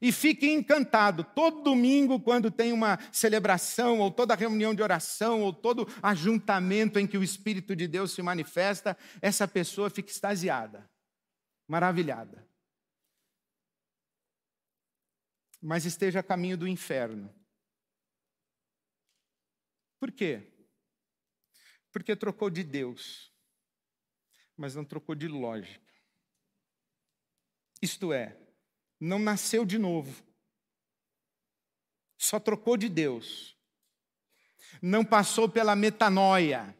E 0.00 0.10
fique 0.10 0.50
encantado. 0.50 1.22
Todo 1.22 1.62
domingo, 1.62 2.18
quando 2.20 2.50
tem 2.50 2.72
uma 2.72 2.98
celebração, 3.12 3.98
ou 3.98 4.10
toda 4.10 4.34
reunião 4.34 4.74
de 4.74 4.82
oração, 4.82 5.42
ou 5.42 5.52
todo 5.52 5.86
ajuntamento 6.02 6.98
em 6.98 7.06
que 7.06 7.18
o 7.18 7.22
Espírito 7.22 7.76
de 7.76 7.86
Deus 7.86 8.12
se 8.12 8.22
manifesta, 8.22 8.96
essa 9.20 9.46
pessoa 9.46 9.90
fica 9.90 10.10
extasiada, 10.10 10.90
maravilhada. 11.68 12.48
Mas 15.60 15.84
esteja 15.84 16.20
a 16.20 16.22
caminho 16.22 16.56
do 16.56 16.66
inferno. 16.66 17.34
Por 19.98 20.10
quê? 20.10 20.50
Porque 21.92 22.16
trocou 22.16 22.48
de 22.48 22.64
Deus, 22.64 23.30
mas 24.56 24.74
não 24.74 24.84
trocou 24.84 25.14
de 25.14 25.28
lógica. 25.28 25.92
Isto 27.82 28.12
é, 28.12 28.38
não 29.00 29.18
nasceu 29.18 29.64
de 29.64 29.78
novo. 29.78 30.22
Só 32.18 32.38
trocou 32.38 32.76
de 32.76 32.88
Deus. 32.88 33.56
Não 34.82 35.04
passou 35.04 35.48
pela 35.48 35.74
metanoia. 35.74 36.76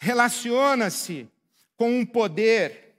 Relaciona-se 0.00 1.28
com 1.76 2.00
um 2.00 2.04
poder 2.04 2.96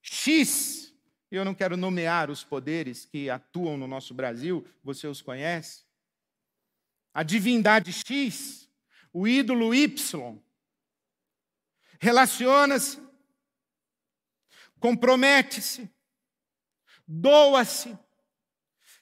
X. 0.00 0.94
Eu 1.30 1.44
não 1.44 1.54
quero 1.54 1.76
nomear 1.76 2.30
os 2.30 2.44
poderes 2.44 3.04
que 3.04 3.28
atuam 3.28 3.76
no 3.76 3.86
nosso 3.86 4.14
Brasil, 4.14 4.66
você 4.84 5.06
os 5.06 5.20
conhece. 5.20 5.84
A 7.12 7.22
divindade 7.22 7.92
X, 7.92 8.68
o 9.12 9.26
ídolo 9.26 9.74
Y. 9.74 10.38
Relaciona-se 12.00 12.98
compromete-se, 14.82 15.88
doa-se, 17.06 17.96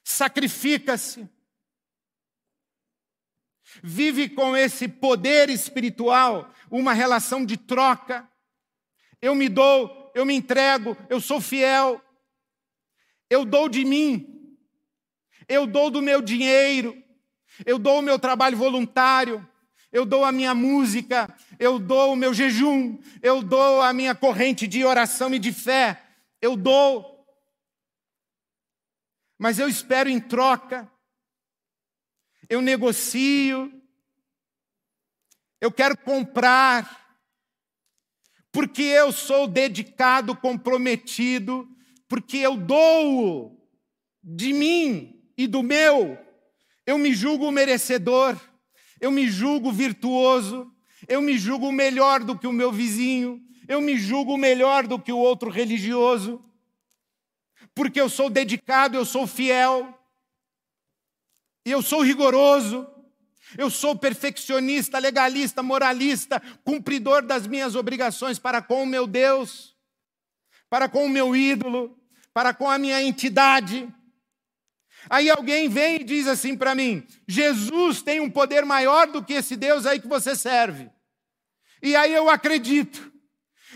sacrifica-se, 0.05 1.27
vive 3.83 4.29
com 4.29 4.55
esse 4.55 4.87
poder 4.87 5.49
espiritual 5.49 6.53
uma 6.71 6.93
relação 6.93 7.47
de 7.47 7.57
troca. 7.57 8.31
Eu 9.23 9.35
me 9.35 9.49
dou, 9.49 10.13
eu 10.15 10.27
me 10.27 10.35
entrego, 10.35 10.95
eu 11.09 11.19
sou 11.19 11.41
fiel, 11.41 11.99
eu 13.31 13.47
dou 13.47 13.67
de 13.67 13.83
mim, 13.83 14.59
eu 15.49 15.67
dou 15.67 15.91
do 15.91 16.03
meu 16.03 16.21
dinheiro, 16.21 17.03
eu 17.65 17.79
dou 17.79 18.01
o 18.01 18.03
meu 18.03 18.19
trabalho 18.19 18.57
voluntário, 18.57 19.49
eu 19.93 20.07
dou 20.07 20.25
a 20.25 20.31
minha 20.31 20.55
música, 20.55 21.35
eu 21.59 21.79
dou 21.79 22.13
o 22.13 22.17
meu 22.17 22.33
jejum, 22.33 22.99
eu 23.21 23.43
dou 23.43 23.83
a 23.83 23.93
minha 23.93 24.15
corrente 24.15 24.67
de 24.67 24.85
oração 24.85 25.35
e 25.35 25.39
de 25.39 25.53
fé, 25.53 26.01
eu 26.41 26.57
dou. 26.57 27.27
Mas 29.39 29.59
eu 29.59 29.69
espero 29.69 30.09
em 30.09 30.21
troca, 30.21 30.91
eu 32.49 32.63
negocio, 32.63 33.73
eu 35.61 35.73
quero 35.73 35.97
comprar, 35.99 37.19
porque 38.53 38.83
eu 38.83 39.11
sou 39.11 39.49
dedicado, 39.49 40.37
comprometido, 40.37 41.69
porque 42.09 42.39
eu 42.39 42.57
dou 42.57 43.69
de 44.23 44.53
mim 44.53 45.33
e 45.37 45.47
do 45.47 45.63
meu, 45.63 46.19
eu 46.87 46.97
me 46.97 47.13
julgo 47.13 47.51
merecedor 47.51 48.50
eu 49.01 49.11
me 49.11 49.29
julgo 49.29 49.73
virtuoso, 49.73 50.71
eu 51.09 51.23
me 51.23 51.39
julgo 51.39 51.73
melhor 51.73 52.23
do 52.23 52.39
que 52.39 52.47
o 52.47 52.53
meu 52.53 52.71
vizinho, 52.71 53.43
eu 53.67 53.81
me 53.81 53.97
julgo 53.97 54.37
melhor 54.37 54.87
do 54.87 54.99
que 54.99 55.13
o 55.13 55.19
outro 55.19 55.49
religioso, 55.49 56.45
porque 57.75 58.01
eu 58.01 58.09
sou 58.09 58.29
dedicado, 58.29 58.97
eu 58.97 59.05
sou 59.05 59.27
fiel, 59.27 59.99
eu 61.65 61.81
sou 61.83 62.03
rigoroso, 62.03 62.87
eu 63.57 63.71
sou 63.71 63.97
perfeccionista, 63.97 64.99
legalista, 64.99 65.63
moralista, 65.63 66.41
cumpridor 66.65 67.23
das 67.23 67.47
minhas 67.47 67.75
obrigações 67.75 68.39
para 68.39 68.61
com 68.63 68.83
o 68.83 68.87
meu 68.87 69.07
Deus, 69.07 69.77
para 70.69 70.89
com 70.89 71.05
o 71.05 71.09
meu 71.09 71.35
ídolo, 71.35 71.99
para 72.33 72.55
com 72.55 72.71
a 72.71 72.79
minha 72.79 73.03
entidade. 73.03 73.93
Aí 75.11 75.29
alguém 75.29 75.69
vem 75.69 75.97
e 75.97 76.05
diz 76.05 76.29
assim 76.29 76.57
para 76.57 76.73
mim: 76.73 77.05
Jesus 77.27 78.01
tem 78.01 78.21
um 78.21 78.31
poder 78.31 78.65
maior 78.65 79.09
do 79.09 79.25
que 79.25 79.33
esse 79.33 79.57
Deus 79.57 79.85
aí 79.85 79.99
que 79.99 80.07
você 80.07 80.37
serve. 80.37 80.89
E 81.83 81.97
aí 81.97 82.15
eu 82.15 82.31
acredito. 82.31 83.11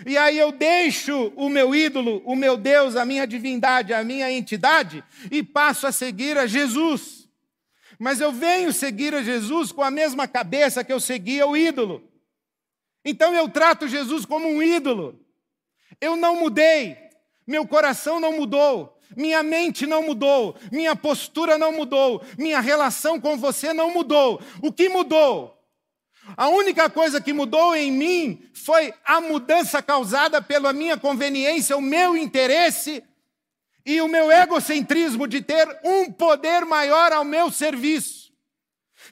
E 0.07 0.17
aí 0.17 0.39
eu 0.39 0.53
deixo 0.53 1.33
o 1.37 1.49
meu 1.49 1.75
ídolo, 1.75 2.23
o 2.25 2.37
meu 2.37 2.57
Deus, 2.57 2.95
a 2.95 3.05
minha 3.05 3.27
divindade, 3.27 3.93
a 3.93 4.03
minha 4.05 4.31
entidade 4.31 5.05
e 5.31 5.43
passo 5.43 5.87
a 5.89 5.93
seguir 5.93 6.39
a 6.39 6.47
Jesus. 6.47 7.29
Mas 7.99 8.21
eu 8.21 8.33
venho 8.33 8.73
seguir 8.73 9.15
a 9.15 9.23
Jesus 9.23 9.73
com 9.73 9.83
a 9.83 9.91
mesma 9.91 10.27
cabeça 10.29 10.85
que 10.85 10.93
eu 10.93 11.01
seguia 11.01 11.47
o 11.47 11.57
ídolo. 11.57 12.09
Então 13.05 13.35
eu 13.35 13.49
trato 13.49 13.89
Jesus 13.89 14.25
como 14.25 14.49
um 14.49 14.63
ídolo. 14.63 15.21
Eu 16.01 16.17
não 16.17 16.37
mudei, 16.37 16.97
meu 17.47 17.67
coração 17.67 18.19
não 18.19 18.33
mudou, 18.33 18.94
minha 19.17 19.43
mente 19.43 19.87
não 19.87 20.03
mudou, 20.03 20.57
minha 20.73 20.97
postura 20.97 21.57
não 21.59 21.73
mudou, 21.73 22.23
minha 22.39 22.61
relação 22.61 23.21
com 23.21 23.37
você 23.37 23.73
não 23.73 23.91
mudou. 23.91 24.41
O 24.63 24.73
que 24.73 24.89
mudou? 24.89 25.55
A 26.37 26.49
única 26.49 26.89
coisa 26.89 27.21
que 27.21 27.33
mudou 27.33 27.77
em 27.77 27.93
mim 27.93 28.49
foi 28.55 28.95
a 29.05 29.21
mudança 29.21 29.83
causada 29.83 30.41
pela 30.41 30.73
minha 30.73 30.97
conveniência, 30.97 31.77
o 31.77 31.83
meu 31.83 32.17
interesse 32.17 33.05
e 33.85 34.01
o 34.01 34.09
meu 34.09 34.33
egocentrismo 34.33 35.29
de 35.29 35.43
ter 35.43 35.69
um 35.85 36.11
poder 36.11 36.65
maior 36.65 37.13
ao 37.13 37.25
meu 37.25 37.51
serviço. 37.51 38.33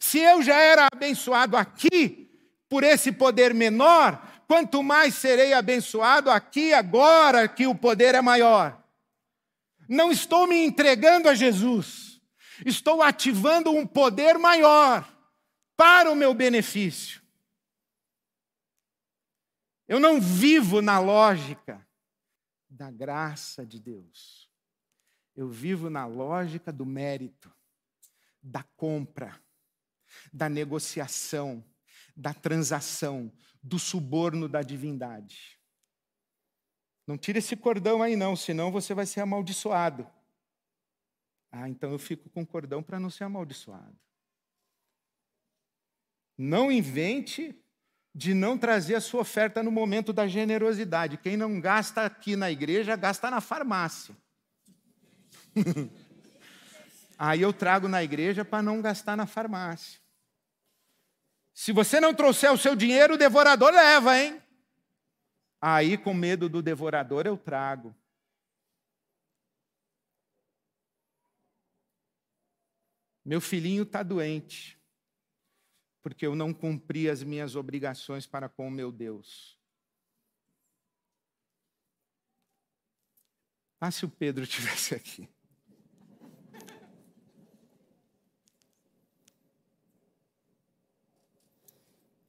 Se 0.00 0.18
eu 0.18 0.42
já 0.42 0.58
era 0.58 0.88
abençoado 0.90 1.56
aqui 1.56 2.30
por 2.68 2.82
esse 2.82 3.12
poder 3.12 3.52
menor, 3.52 4.20
quanto 4.48 4.82
mais 4.82 5.14
serei 5.14 5.52
abençoado 5.52 6.30
aqui 6.30 6.72
agora 6.72 7.46
que 7.46 7.66
o 7.66 7.74
poder 7.74 8.14
é 8.14 8.22
maior. 8.22 8.81
Não 9.92 10.10
estou 10.10 10.46
me 10.46 10.56
entregando 10.56 11.28
a 11.28 11.34
Jesus, 11.34 12.18
estou 12.64 13.02
ativando 13.02 13.70
um 13.70 13.86
poder 13.86 14.38
maior 14.38 15.06
para 15.76 16.10
o 16.10 16.16
meu 16.16 16.32
benefício. 16.32 17.20
Eu 19.86 20.00
não 20.00 20.18
vivo 20.18 20.80
na 20.80 20.98
lógica 20.98 21.86
da 22.70 22.90
graça 22.90 23.66
de 23.66 23.78
Deus. 23.78 24.50
Eu 25.36 25.50
vivo 25.50 25.90
na 25.90 26.06
lógica 26.06 26.72
do 26.72 26.86
mérito, 26.86 27.52
da 28.42 28.62
compra, 28.62 29.38
da 30.32 30.48
negociação, 30.48 31.62
da 32.16 32.32
transação, 32.32 33.30
do 33.62 33.78
suborno 33.78 34.48
da 34.48 34.62
divindade. 34.62 35.60
Não 37.06 37.18
tira 37.18 37.38
esse 37.38 37.56
cordão 37.56 38.02
aí, 38.02 38.16
não, 38.16 38.36
senão 38.36 38.70
você 38.70 38.94
vai 38.94 39.06
ser 39.06 39.20
amaldiçoado. 39.20 40.06
Ah, 41.50 41.68
então 41.68 41.92
eu 41.92 41.98
fico 41.98 42.30
com 42.30 42.46
cordão 42.46 42.82
para 42.82 43.00
não 43.00 43.10
ser 43.10 43.24
amaldiçoado. 43.24 43.96
Não 46.38 46.72
invente 46.72 47.54
de 48.14 48.34
não 48.34 48.58
trazer 48.58 48.94
a 48.94 49.00
sua 49.00 49.20
oferta 49.20 49.62
no 49.62 49.70
momento 49.70 50.12
da 50.12 50.26
generosidade. 50.26 51.16
Quem 51.16 51.36
não 51.36 51.60
gasta 51.60 52.04
aqui 52.04 52.36
na 52.36 52.50
igreja, 52.50 52.96
gasta 52.96 53.30
na 53.30 53.40
farmácia. 53.40 54.16
Aí 57.18 57.42
eu 57.42 57.52
trago 57.52 57.88
na 57.88 58.02
igreja 58.02 58.44
para 58.44 58.62
não 58.62 58.82
gastar 58.82 59.16
na 59.16 59.26
farmácia. 59.26 60.00
Se 61.54 61.72
você 61.72 62.00
não 62.00 62.14
trouxer 62.14 62.52
o 62.52 62.58
seu 62.58 62.74
dinheiro, 62.74 63.14
o 63.14 63.18
devorador 63.18 63.72
leva, 63.72 64.18
hein? 64.18 64.42
Aí, 65.64 65.96
com 65.96 66.12
medo 66.12 66.48
do 66.48 66.60
devorador, 66.60 67.24
eu 67.24 67.38
trago. 67.38 67.94
Meu 73.24 73.40
filhinho 73.40 73.84
está 73.84 74.02
doente 74.02 74.76
porque 76.02 76.26
eu 76.26 76.34
não 76.34 76.52
cumpri 76.52 77.08
as 77.08 77.22
minhas 77.22 77.54
obrigações 77.54 78.26
para 78.26 78.48
com 78.48 78.66
o 78.66 78.70
meu 78.70 78.90
Deus. 78.90 79.56
Ah, 83.80 83.90
se 83.90 84.04
o 84.04 84.08
Pedro 84.08 84.42
estivesse 84.44 84.96
aqui. 84.96 85.28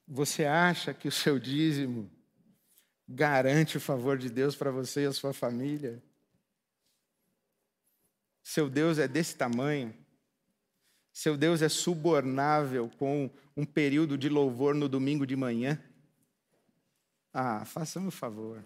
Você 0.07 0.45
acha 0.45 0.93
que 0.93 1.07
o 1.07 1.11
seu 1.11 1.39
dízimo 1.39 2.11
garante 3.07 3.77
o 3.77 3.81
favor 3.81 4.17
de 4.17 4.29
Deus 4.29 4.55
para 4.55 4.71
você 4.71 5.03
e 5.03 5.05
a 5.05 5.13
sua 5.13 5.33
família? 5.33 6.01
Seu 8.41 8.69
Deus 8.69 8.97
é 8.97 9.07
desse 9.07 9.35
tamanho? 9.35 9.93
Seu 11.11 11.37
Deus 11.37 11.61
é 11.61 11.69
subornável 11.69 12.89
com 12.97 13.29
um 13.55 13.65
período 13.65 14.17
de 14.17 14.29
louvor 14.29 14.73
no 14.73 14.89
domingo 14.89 15.25
de 15.25 15.35
manhã? 15.35 15.81
Ah, 17.31 17.63
faça-me 17.65 18.07
um 18.07 18.11
favor. 18.11 18.65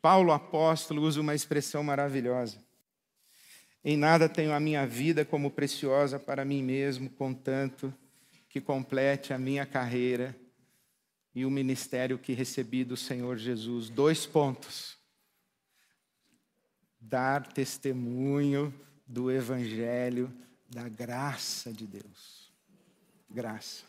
Paulo 0.00 0.32
apóstolo 0.32 1.02
usa 1.02 1.20
uma 1.20 1.34
expressão 1.34 1.82
maravilhosa. 1.82 2.62
Em 3.82 3.96
nada 3.96 4.28
tenho 4.28 4.52
a 4.52 4.60
minha 4.60 4.86
vida 4.86 5.24
como 5.24 5.50
preciosa 5.50 6.18
para 6.18 6.44
mim 6.44 6.62
mesmo, 6.62 7.08
contanto 7.10 7.92
que 8.54 8.60
complete 8.60 9.32
a 9.32 9.38
minha 9.38 9.66
carreira 9.66 10.38
e 11.34 11.44
o 11.44 11.50
ministério 11.50 12.16
que 12.16 12.32
recebi 12.32 12.84
do 12.84 12.96
Senhor 12.96 13.36
Jesus. 13.36 13.90
Dois 13.90 14.26
pontos 14.26 14.96
dar 17.00 17.52
testemunho 17.52 18.72
do 19.08 19.28
Evangelho 19.28 20.32
da 20.70 20.88
graça 20.88 21.72
de 21.72 21.84
Deus. 21.84 22.52
Graça. 23.28 23.82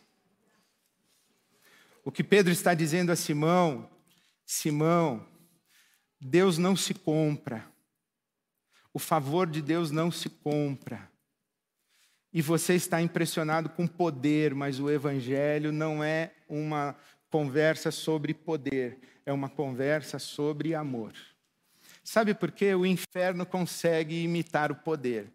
O 2.04 2.12
que 2.12 2.23
Pedro 2.23 2.51
está 2.51 2.73
dizendo 2.73 3.12
a 3.12 3.15
Simão, 3.15 3.88
Simão, 4.47 5.28
Deus 6.19 6.58
não 6.58 6.75
se 6.75 6.95
compra. 6.95 7.71
O 8.91 8.97
favor 8.97 9.45
de 9.45 9.62
Deus 9.62 9.91
não 9.91 10.10
se 10.10 10.28
compra. 10.28 11.08
E 12.36 12.41
você 12.41 12.74
está 12.76 13.02
impressionado 13.02 13.69
com 13.69 13.88
poder, 13.88 14.54
mas 14.54 14.78
o 14.78 14.89
Evangelho 14.89 15.71
não 15.71 16.04
é 16.04 16.34
uma 16.50 16.93
conversa 17.30 17.91
sobre 17.91 18.34
poder, 18.34 19.00
é 19.26 19.32
uma 19.32 19.48
conversa 19.48 20.19
sobre 20.19 20.76
amor. 20.76 21.13
Sabe 22.04 22.34
por 22.34 22.52
quê? 22.52 22.76
O 22.76 22.86
inferno 22.86 23.45
consegue 23.45 24.21
imitar 24.21 24.69
o 24.69 24.76
poder, 24.76 25.32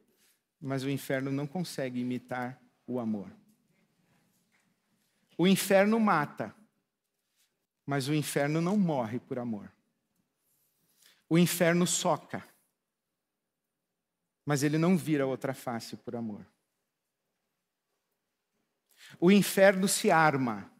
mas 0.60 0.84
o 0.84 0.90
inferno 0.90 1.32
não 1.32 1.46
consegue 1.46 1.98
imitar 1.98 2.60
o 2.86 3.00
amor. 3.00 3.32
O 5.38 5.46
inferno 5.46 5.98
mata, 5.98 6.54
mas 7.86 8.08
o 8.08 8.14
inferno 8.14 8.60
não 8.60 8.76
morre 8.76 9.18
por 9.18 9.38
amor. 9.38 9.72
O 11.30 11.38
inferno 11.38 11.86
soca, 11.86 12.46
mas 14.44 14.62
ele 14.62 14.76
não 14.76 14.98
vira 14.98 15.26
outra 15.26 15.54
face 15.54 15.96
por 15.96 16.14
amor. 16.14 16.44
O 19.18 19.31
inferno 19.31 19.88
se 19.88 20.11
arma, 20.11 20.70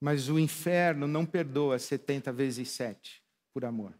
mas 0.00 0.28
o 0.28 0.38
inferno 0.38 1.06
não 1.06 1.24
perdoa 1.24 1.78
70 1.78 2.32
vezes 2.32 2.68
7 2.70 3.22
por 3.52 3.64
amor. 3.64 3.94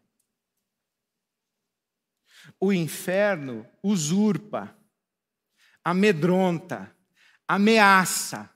O 2.60 2.72
inferno 2.72 3.66
usurpa, 3.82 4.76
amedronta, 5.82 6.94
ameaça. 7.48 8.50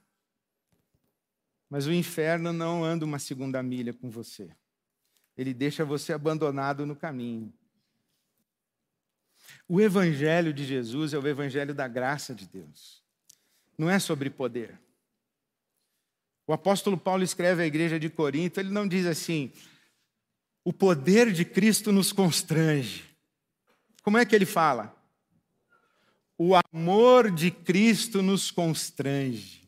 Mas 1.69 1.87
o 1.87 1.93
inferno 1.93 2.53
não 2.53 2.85
anda 2.85 3.05
uma 3.05 3.19
segunda 3.19 3.63
milha 3.63 3.93
com 3.93 4.11
você. 4.11 4.55
Ele 5.37 5.55
deixa 5.55 5.85
você 5.85 6.13
abandonado 6.13 6.85
no 6.85 6.97
caminho. 6.97 7.53
O 9.69 9.81
evangelho 9.81 10.53
de 10.53 10.65
Jesus 10.65 11.15
é 11.15 11.19
o 11.19 11.27
evangelho 11.27 11.75
da 11.75 11.89
graça 11.89 12.35
de 12.35 12.47
Deus. 12.47 13.00
Não 13.81 13.88
é 13.88 13.99
sobre 13.99 14.29
poder. 14.29 14.79
O 16.47 16.53
apóstolo 16.53 16.99
Paulo 16.99 17.23
escreve 17.23 17.62
à 17.62 17.66
igreja 17.66 17.99
de 17.99 18.11
Corinto, 18.11 18.61
ele 18.61 18.69
não 18.69 18.87
diz 18.87 19.07
assim: 19.07 19.51
o 20.62 20.71
poder 20.71 21.33
de 21.33 21.47
Cristo 21.47 21.90
nos 21.90 22.12
constrange. 22.12 23.03
Como 24.03 24.19
é 24.19 24.27
que 24.27 24.37
ele 24.37 24.45
fala? 24.45 24.95
O 26.37 26.53
amor 26.55 27.31
de 27.31 27.51
Cristo 27.51 28.21
nos 28.21 28.51
constrange. 28.51 29.66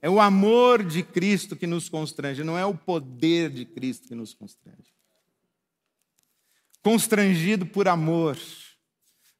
É 0.00 0.08
o 0.08 0.18
amor 0.18 0.82
de 0.82 1.02
Cristo 1.02 1.54
que 1.54 1.66
nos 1.66 1.90
constrange, 1.90 2.42
não 2.42 2.56
é 2.56 2.64
o 2.64 2.74
poder 2.74 3.50
de 3.50 3.66
Cristo 3.66 4.08
que 4.08 4.14
nos 4.14 4.32
constrange. 4.32 4.90
Constrangido 6.82 7.66
por 7.66 7.88
amor, 7.88 8.38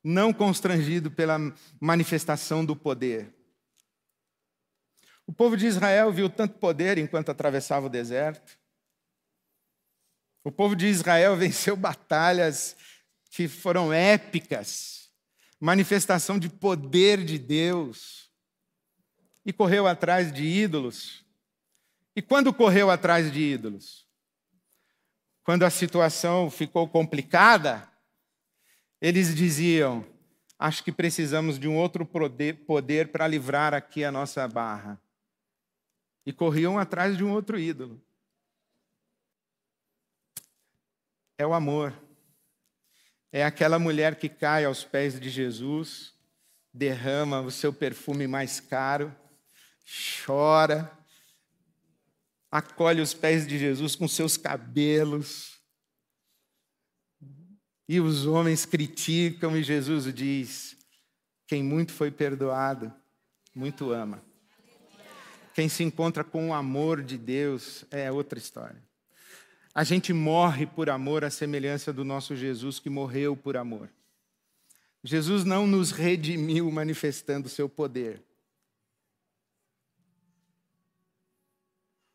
não 0.05 0.31
constrangido 0.31 1.11
pela 1.11 1.39
manifestação 1.81 2.67
do 2.67 2.77
poder. 2.77 3.41
O 5.27 5.33
povo 5.33 5.57
de 5.57 5.67
Israel 5.67 6.13
viu 6.13 6.29
tanto 6.29 6.59
poder 6.59 6.99
enquanto 6.99 7.31
atravessava 7.31 7.87
o 7.87 7.91
deserto. 7.91 8.59
O 10.45 10.51
povo 10.51 10.75
de 10.75 10.87
Israel 10.87 11.37
venceu 11.39 11.77
batalhas 11.77 12.77
que 13.31 13.49
foram 13.49 13.93
épicas, 13.93 15.11
manifestação 15.59 16.39
de 16.39 16.49
poder 16.49 17.25
de 17.25 17.39
Deus, 17.39 18.31
e 19.45 19.53
correu 19.53 19.87
atrás 19.87 20.33
de 20.33 20.45
ídolos. 20.45 21.25
E 22.15 22.21
quando 22.21 22.53
correu 22.53 22.91
atrás 22.91 23.33
de 23.33 23.41
ídolos? 23.41 24.07
Quando 25.45 25.65
a 25.65 25.71
situação 25.71 26.51
ficou 26.51 26.87
complicada, 26.89 27.91
eles 29.01 29.35
diziam: 29.35 30.07
Acho 30.59 30.85
que 30.85 30.93
precisamos 30.93 31.59
de 31.59 31.67
um 31.67 31.77
outro 31.77 32.07
poder 32.07 33.09
para 33.11 33.27
livrar 33.27 33.75
aqui 33.75 34.05
a 34.05 34.13
nossa 34.13 34.47
barra. 34.47 35.01
E 36.25 36.33
corriam 36.33 36.79
atrás 36.79 37.17
de 37.17 37.25
um 37.25 37.33
outro 37.33 37.59
ídolo. 37.59 38.01
É 41.37 41.47
o 41.47 41.53
amor 41.53 41.95
é 43.33 43.43
aquela 43.43 43.79
mulher 43.79 44.17
que 44.17 44.29
cai 44.29 44.67
aos 44.67 44.85
pés 44.85 45.19
de 45.19 45.31
Jesus, 45.31 46.13
derrama 46.73 47.41
o 47.41 47.51
seu 47.51 47.73
perfume 47.73 48.27
mais 48.27 48.61
caro, 48.61 49.15
chora, 50.25 50.93
acolhe 52.51 53.01
os 53.01 53.15
pés 53.15 53.47
de 53.47 53.59
Jesus 53.59 53.97
com 53.97 54.07
seus 54.07 54.37
cabelos. 54.37 55.59
E 57.89 58.01
os 58.01 58.27
homens 58.27 58.67
criticam, 58.67 59.57
e 59.57 59.63
Jesus 59.63 60.13
diz: 60.13 60.77
quem 61.47 61.63
muito 61.63 61.93
foi 61.93 62.11
perdoado, 62.11 62.93
muito 63.55 63.91
ama. 63.93 64.23
Quem 65.55 65.69
se 65.69 65.83
encontra 65.83 66.25
com 66.25 66.49
o 66.49 66.55
amor 66.55 67.03
de 67.03 67.19
Deus 67.19 67.85
é 67.91 68.11
outra 68.11 68.39
história. 68.39 68.83
A 69.75 69.85
gente 69.85 70.13
morre 70.13 70.67
por 70.67 70.91
amor, 70.91 71.25
à 71.25 71.31
semelhança 71.31 71.93
do 71.93 72.05
nosso 72.05 72.37
Jesus 72.37 72.79
que 72.79 72.91
morreu 72.91 73.37
por 73.37 73.57
amor. 73.57 73.89
Jesus 75.05 75.45
não 75.45 75.67
nos 75.67 75.91
redimiu 75.91 76.71
manifestando 76.71 77.47
o 77.49 77.51
seu 77.51 77.69
poder. 77.69 78.23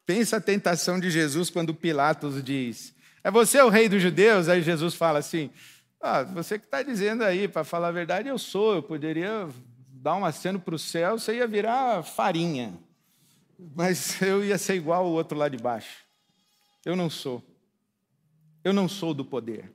Pensa 0.06 0.38
a 0.38 0.42
tentação 0.42 1.00
de 1.00 1.12
Jesus 1.12 1.50
quando 1.50 1.74
Pilatos 1.74 2.42
diz: 2.42 2.96
É 3.24 3.30
você 3.30 3.62
o 3.62 3.70
rei 3.70 3.90
dos 3.90 4.02
judeus? 4.02 4.48
Aí 4.48 4.62
Jesus 4.62 4.96
fala 4.96 5.20
assim: 5.20 5.52
ah, 6.00 6.24
Você 6.24 6.58
que 6.58 6.66
está 6.66 6.82
dizendo 6.82 7.24
aí, 7.24 7.48
para 7.48 7.64
falar 7.64 7.90
a 7.90 7.92
verdade, 7.92 8.30
eu 8.30 8.38
sou. 8.38 8.76
Eu 8.76 8.84
poderia 8.84 9.50
dar 9.90 10.16
um 10.16 10.24
aceno 10.24 10.60
para 10.60 10.76
o 10.76 10.80
céu, 10.80 11.20
você 11.20 11.36
ia 11.36 11.48
virar 11.48 12.04
farinha. 12.04 12.87
Mas 13.76 14.22
eu 14.22 14.44
ia 14.44 14.58
ser 14.58 14.76
igual 14.76 15.06
o 15.06 15.12
outro 15.12 15.38
lá 15.38 15.50
de 15.50 15.58
baixo. 15.58 16.06
Eu 16.86 16.96
não 16.96 17.10
sou. 17.10 17.44
Eu 18.64 18.74
não 18.74 18.88
sou 18.88 19.14
do 19.14 19.26
poder. 19.26 19.74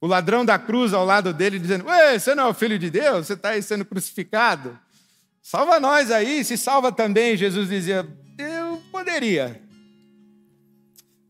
O 0.00 0.06
ladrão 0.06 0.44
da 0.44 0.58
cruz 0.58 0.92
ao 0.92 1.04
lado 1.04 1.32
dele 1.32 1.58
dizendo: 1.58 1.86
Ué, 1.86 2.18
você 2.18 2.34
não 2.34 2.44
é 2.44 2.48
o 2.48 2.54
filho 2.54 2.78
de 2.78 2.90
Deus? 2.90 3.26
Você 3.26 3.34
está 3.34 3.50
aí 3.50 3.62
sendo 3.62 3.84
crucificado? 3.84 4.78
Salva 5.40 5.78
nós 5.80 6.10
aí, 6.10 6.44
se 6.44 6.56
salva 6.56 6.90
também. 6.90 7.36
Jesus 7.36 7.68
dizia: 7.68 8.06
Eu 8.38 8.82
poderia, 8.90 9.62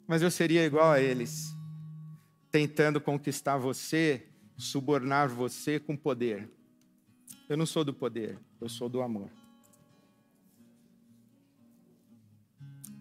mas 0.07 0.23
eu 0.23 0.31
seria 0.31 0.65
igual 0.65 0.91
a 0.91 1.01
eles, 1.01 1.55
tentando 2.51 3.01
conquistar 3.01 3.57
você, 3.57 4.27
subornar 4.57 5.29
você 5.29 5.79
com 5.79 5.97
poder. 5.97 6.51
Eu 7.49 7.57
não 7.57 7.67
sou 7.67 7.85
do 7.85 7.93
poder, 7.93 8.39
eu 8.61 8.69
sou 8.69 8.89
do 8.89 9.03
amor. 9.03 9.31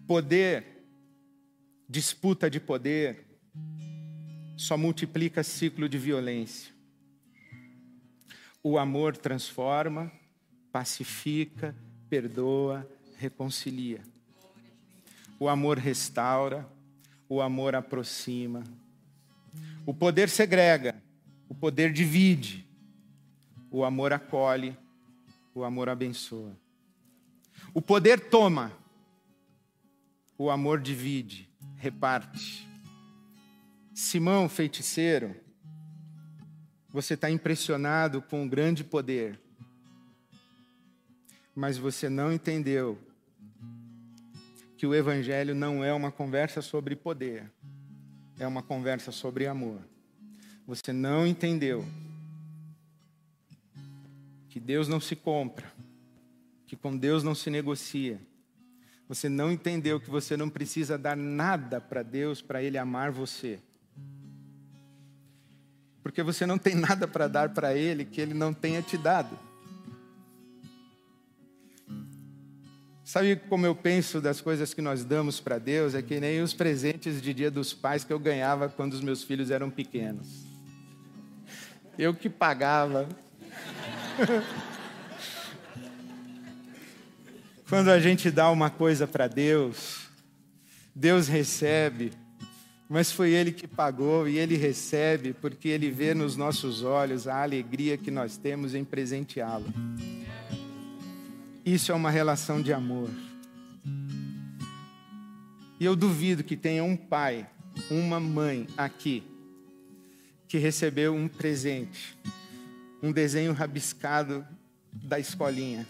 Poder, 0.06 0.84
disputa 1.88 2.50
de 2.50 2.58
poder, 2.58 3.24
só 4.56 4.76
multiplica 4.76 5.42
ciclo 5.42 5.88
de 5.88 5.98
violência. 5.98 6.72
O 8.62 8.78
amor 8.78 9.16
transforma, 9.16 10.10
pacifica, 10.70 11.74
perdoa, 12.08 12.88
reconcilia. 13.16 14.00
O 15.38 15.48
amor 15.48 15.78
restaura, 15.78 16.68
o 17.28 17.40
amor 17.40 17.74
aproxima. 17.74 18.62
O 19.84 19.92
poder 19.92 20.28
segrega, 20.28 21.02
o 21.48 21.54
poder 21.54 21.92
divide. 21.92 22.66
O 23.70 23.84
amor 23.84 24.12
acolhe, 24.12 24.76
o 25.54 25.64
amor 25.64 25.88
abençoa. 25.88 26.56
O 27.74 27.80
poder 27.80 28.20
toma, 28.30 28.70
o 30.36 30.50
amor 30.50 30.80
divide, 30.80 31.48
reparte. 31.76 32.68
Simão, 33.94 34.48
feiticeiro, 34.48 35.36
você 36.90 37.14
está 37.14 37.30
impressionado 37.30 38.20
com 38.20 38.44
o 38.44 38.48
grande 38.48 38.84
poder, 38.84 39.40
mas 41.54 41.78
você 41.78 42.08
não 42.08 42.32
entendeu 42.32 42.98
que 44.76 44.86
o 44.86 44.94
Evangelho 44.94 45.54
não 45.54 45.84
é 45.84 45.92
uma 45.92 46.10
conversa 46.10 46.60
sobre 46.60 46.96
poder, 46.96 47.50
é 48.38 48.46
uma 48.46 48.62
conversa 48.62 49.12
sobre 49.12 49.46
amor. 49.46 49.80
Você 50.66 50.92
não 50.92 51.26
entendeu 51.26 51.84
que 54.48 54.60
Deus 54.60 54.88
não 54.88 55.00
se 55.00 55.14
compra, 55.16 55.72
que 56.66 56.76
com 56.76 56.96
Deus 56.96 57.22
não 57.22 57.34
se 57.34 57.48
negocia. 57.48 58.20
Você 59.12 59.28
não 59.28 59.52
entendeu 59.52 60.00
que 60.00 60.08
você 60.08 60.36
não 60.36 60.48
precisa 60.48 60.96
dar 60.96 61.16
nada 61.16 61.80
para 61.80 62.02
Deus 62.02 62.40
para 62.40 62.62
Ele 62.62 62.78
amar 62.78 63.10
você 63.10 63.58
porque 66.02 66.22
você 66.22 66.44
não 66.44 66.58
tem 66.58 66.74
nada 66.74 67.06
para 67.06 67.28
dar 67.28 67.50
para 67.50 67.74
Ele 67.74 68.04
que 68.04 68.20
Ele 68.20 68.34
não 68.34 68.52
tenha 68.52 68.82
te 68.82 68.98
dado. 68.98 69.38
Sabe 73.04 73.36
como 73.36 73.66
eu 73.66 73.74
penso 73.74 74.20
das 74.20 74.40
coisas 74.40 74.72
que 74.72 74.80
nós 74.80 75.04
damos 75.04 75.38
para 75.38 75.58
Deus? 75.58 75.94
É 75.94 76.02
que 76.02 76.18
nem 76.18 76.40
os 76.40 76.54
presentes 76.54 77.20
de 77.20 77.34
Dia 77.34 77.50
dos 77.50 77.72
Pais 77.72 78.04
que 78.04 78.12
eu 78.12 78.18
ganhava 78.18 78.68
quando 78.68 78.94
os 78.94 79.00
meus 79.00 79.22
filhos 79.22 79.50
eram 79.50 79.70
pequenos. 79.70 80.26
Eu 81.98 82.14
que 82.14 82.28
pagava. 82.28 83.08
quando 87.72 87.88
a 87.88 87.98
gente 87.98 88.30
dá 88.30 88.50
uma 88.50 88.68
coisa 88.68 89.06
para 89.06 89.26
Deus, 89.26 90.00
Deus 90.94 91.26
recebe 91.26 92.12
mas 92.86 93.10
foi 93.10 93.30
Ele 93.30 93.50
que 93.50 93.66
pagou 93.66 94.28
e 94.28 94.38
Ele 94.38 94.54
recebe, 94.54 95.32
porque 95.32 95.68
Ele 95.68 95.90
vê 95.90 96.12
nos 96.12 96.36
nossos 96.36 96.82
olhos 96.82 97.26
a 97.26 97.42
alegria 97.42 97.96
que 97.96 98.10
nós 98.10 98.36
temos 98.36 98.74
em 98.74 98.84
presenteá-lo. 98.84 99.64
Isso 101.64 101.90
é 101.90 101.94
uma 101.94 102.10
relação 102.10 102.60
de 102.60 102.70
amor. 102.70 103.08
E 105.80 105.84
eu 105.86 105.96
duvido 105.96 106.44
que 106.44 106.54
tenha 106.54 106.84
um 106.84 106.94
pai, 106.94 107.48
uma 107.90 108.20
mãe 108.20 108.66
aqui, 108.76 109.22
que 110.46 110.58
recebeu 110.58 111.14
um 111.14 111.28
presente, 111.28 112.14
um 113.02 113.10
desenho 113.10 113.54
rabiscado 113.54 114.46
da 114.92 115.18
escolinha, 115.18 115.86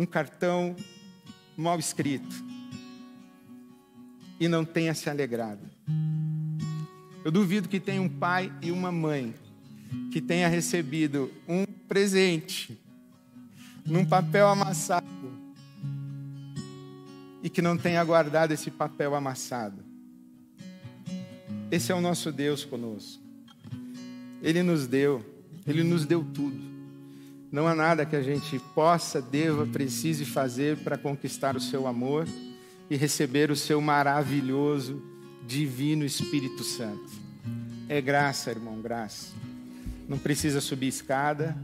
um 0.00 0.06
cartão 0.06 0.74
mal 1.54 1.78
escrito 1.78 2.34
e 4.40 4.48
não 4.48 4.64
tenha 4.64 4.94
se 4.94 5.10
alegrado. 5.10 5.60
Eu 7.22 7.30
duvido 7.30 7.68
que 7.68 7.78
tenha 7.78 8.00
um 8.00 8.08
pai 8.08 8.50
e 8.62 8.70
uma 8.70 8.90
mãe 8.90 9.34
que 10.10 10.22
tenha 10.22 10.48
recebido 10.48 11.30
um 11.46 11.66
presente 11.86 12.80
num 13.84 14.06
papel 14.06 14.48
amassado 14.48 15.06
e 17.42 17.50
que 17.50 17.60
não 17.60 17.76
tenha 17.76 18.02
guardado 18.02 18.52
esse 18.52 18.70
papel 18.70 19.14
amassado. 19.14 19.84
Esse 21.70 21.92
é 21.92 21.94
o 21.94 22.00
nosso 22.00 22.32
Deus 22.32 22.64
conosco. 22.64 23.22
Ele 24.40 24.62
nos 24.62 24.86
deu, 24.86 25.22
ele 25.66 25.84
nos 25.84 26.06
deu 26.06 26.24
tudo. 26.24 26.69
Não 27.52 27.66
há 27.66 27.74
nada 27.74 28.06
que 28.06 28.14
a 28.14 28.22
gente 28.22 28.60
possa, 28.74 29.20
deva, 29.20 29.66
precise 29.66 30.24
fazer 30.24 30.76
para 30.78 30.96
conquistar 30.96 31.56
o 31.56 31.60
seu 31.60 31.86
amor 31.86 32.28
e 32.88 32.96
receber 32.96 33.50
o 33.50 33.56
seu 33.56 33.80
maravilhoso, 33.80 35.02
divino 35.46 36.04
Espírito 36.04 36.62
Santo. 36.62 37.10
É 37.88 38.00
graça, 38.00 38.50
irmão, 38.50 38.80
graça. 38.80 39.34
Não 40.08 40.16
precisa 40.16 40.60
subir 40.60 40.86
escada, 40.86 41.56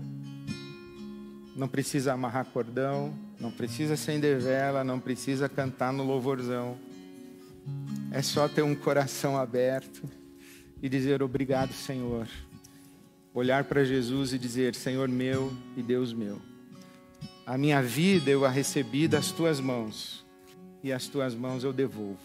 não 1.55 1.69
precisa 1.69 2.13
amarrar 2.13 2.47
cordão, 2.47 3.15
não 3.39 3.53
precisa 3.53 3.95
acender 3.95 4.41
vela, 4.41 4.83
não 4.83 4.99
precisa 4.99 5.49
cantar 5.49 5.93
no 5.93 6.03
louvorzão. 6.03 6.77
É 8.11 8.23
só 8.23 8.49
ter 8.49 8.63
um 8.63 8.75
coração 8.75 9.39
aberto 9.39 10.03
e 10.83 10.89
dizer 10.89 11.23
obrigado, 11.23 11.73
Senhor. 11.73 12.27
Olhar 13.37 13.65
para 13.65 13.85
Jesus 13.85 14.33
e 14.33 14.39
dizer: 14.39 14.75
Senhor 14.75 15.11
meu 15.11 15.53
e 15.77 15.83
Deus 15.83 16.15
meu. 16.15 16.41
A 17.45 17.59
minha 17.59 17.83
vida 17.83 18.31
eu 18.31 18.47
a 18.47 18.49
recebi 18.49 19.07
das 19.07 19.31
tuas 19.31 19.61
mãos 19.61 20.25
e 20.83 20.91
as 20.91 21.07
tuas 21.07 21.35
mãos 21.35 21.63
eu 21.63 21.71
devolvo. 21.71 22.17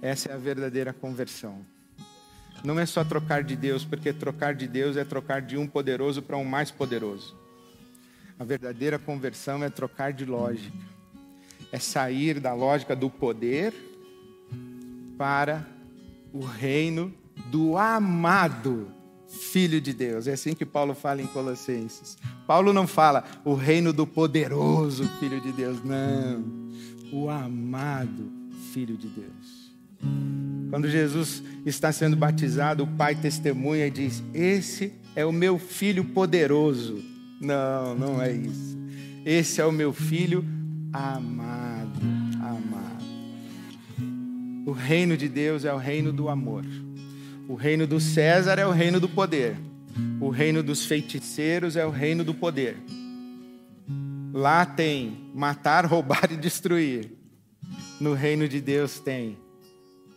Essa 0.00 0.30
é 0.30 0.32
a 0.32 0.38
verdadeira 0.38 0.94
conversão. 0.94 1.66
Não 2.64 2.80
é 2.80 2.86
só 2.86 3.04
trocar 3.04 3.44
de 3.44 3.54
Deus, 3.54 3.84
porque 3.84 4.10
trocar 4.10 4.54
de 4.54 4.66
Deus 4.66 4.96
é 4.96 5.04
trocar 5.04 5.42
de 5.42 5.58
um 5.58 5.66
poderoso 5.66 6.22
para 6.22 6.38
um 6.38 6.46
mais 6.46 6.70
poderoso. 6.70 7.36
A 8.38 8.44
verdadeira 8.44 8.98
conversão 8.98 9.62
é 9.62 9.68
trocar 9.68 10.14
de 10.14 10.24
lógica. 10.24 10.78
É 11.70 11.78
sair 11.78 12.40
da 12.40 12.54
lógica 12.54 12.96
do 12.96 13.10
poder 13.10 13.74
para 15.18 15.62
o 16.32 16.40
reino 16.40 17.12
do 17.50 17.76
amado 17.76 18.96
Filho 19.28 19.80
de 19.80 19.92
Deus. 19.92 20.26
É 20.26 20.32
assim 20.32 20.54
que 20.54 20.64
Paulo 20.64 20.94
fala 20.94 21.20
em 21.20 21.26
Colossenses. 21.26 22.16
Paulo 22.46 22.72
não 22.72 22.86
fala 22.86 23.24
o 23.44 23.54
reino 23.54 23.92
do 23.92 24.06
poderoso 24.06 25.06
Filho 25.20 25.40
de 25.40 25.52
Deus, 25.52 25.82
não 25.84 26.68
o 27.12 27.28
amado 27.28 28.30
Filho 28.72 28.96
de 28.96 29.08
Deus. 29.08 29.68
Quando 30.70 30.88
Jesus 30.88 31.42
está 31.64 31.90
sendo 31.90 32.16
batizado, 32.16 32.84
o 32.84 32.86
Pai 32.86 33.14
testemunha 33.14 33.86
e 33.86 33.90
diz: 33.90 34.22
Esse 34.34 34.92
é 35.16 35.24
o 35.24 35.32
meu 35.32 35.58
filho 35.58 36.04
poderoso. 36.04 37.02
Não, 37.40 37.94
não 37.94 38.22
é 38.22 38.32
isso. 38.32 38.78
Esse 39.24 39.60
é 39.60 39.64
o 39.64 39.72
meu 39.72 39.92
filho 39.92 40.44
amado, 40.92 42.00
amado. 42.40 43.04
O 44.66 44.72
reino 44.72 45.16
de 45.16 45.28
Deus 45.28 45.64
é 45.64 45.72
o 45.72 45.78
reino 45.78 46.12
do 46.12 46.28
amor. 46.28 46.64
O 47.48 47.54
reino 47.54 47.86
do 47.86 47.98
César 47.98 48.58
é 48.58 48.66
o 48.66 48.70
reino 48.70 49.00
do 49.00 49.08
poder. 49.08 49.56
O 50.20 50.28
reino 50.28 50.62
dos 50.62 50.84
feiticeiros 50.84 51.76
é 51.76 51.86
o 51.86 51.90
reino 51.90 52.22
do 52.22 52.34
poder. 52.34 52.76
Lá 54.34 54.66
tem 54.66 55.30
matar, 55.34 55.86
roubar 55.88 56.30
e 56.30 56.36
destruir. 56.36 57.10
No 57.98 58.12
reino 58.12 58.46
de 58.46 58.60
Deus 58.60 59.00
tem 59.00 59.38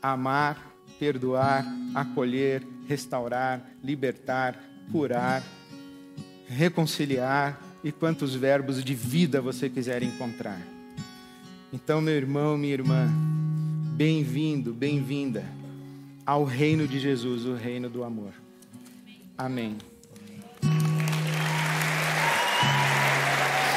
amar, 0.01 0.75
perdoar, 0.99 1.65
acolher, 1.95 2.63
restaurar, 2.85 3.65
libertar, 3.81 4.61
curar, 4.91 5.41
reconciliar 6.49 7.61
e 7.81 7.93
quantos 7.93 8.35
verbos 8.35 8.83
de 8.83 8.93
vida 8.93 9.39
você 9.39 9.69
quiser 9.69 10.03
encontrar. 10.03 10.59
Então, 11.71 12.01
meu 12.01 12.13
irmão, 12.13 12.57
minha 12.57 12.73
irmã, 12.73 13.07
bem-vindo, 13.95 14.73
bem-vinda 14.73 15.60
ao 16.31 16.45
reino 16.45 16.87
de 16.87 16.97
Jesus, 16.97 17.43
o 17.45 17.55
reino 17.55 17.89
do 17.89 18.05
amor. 18.05 18.31
Amém. 19.37 19.77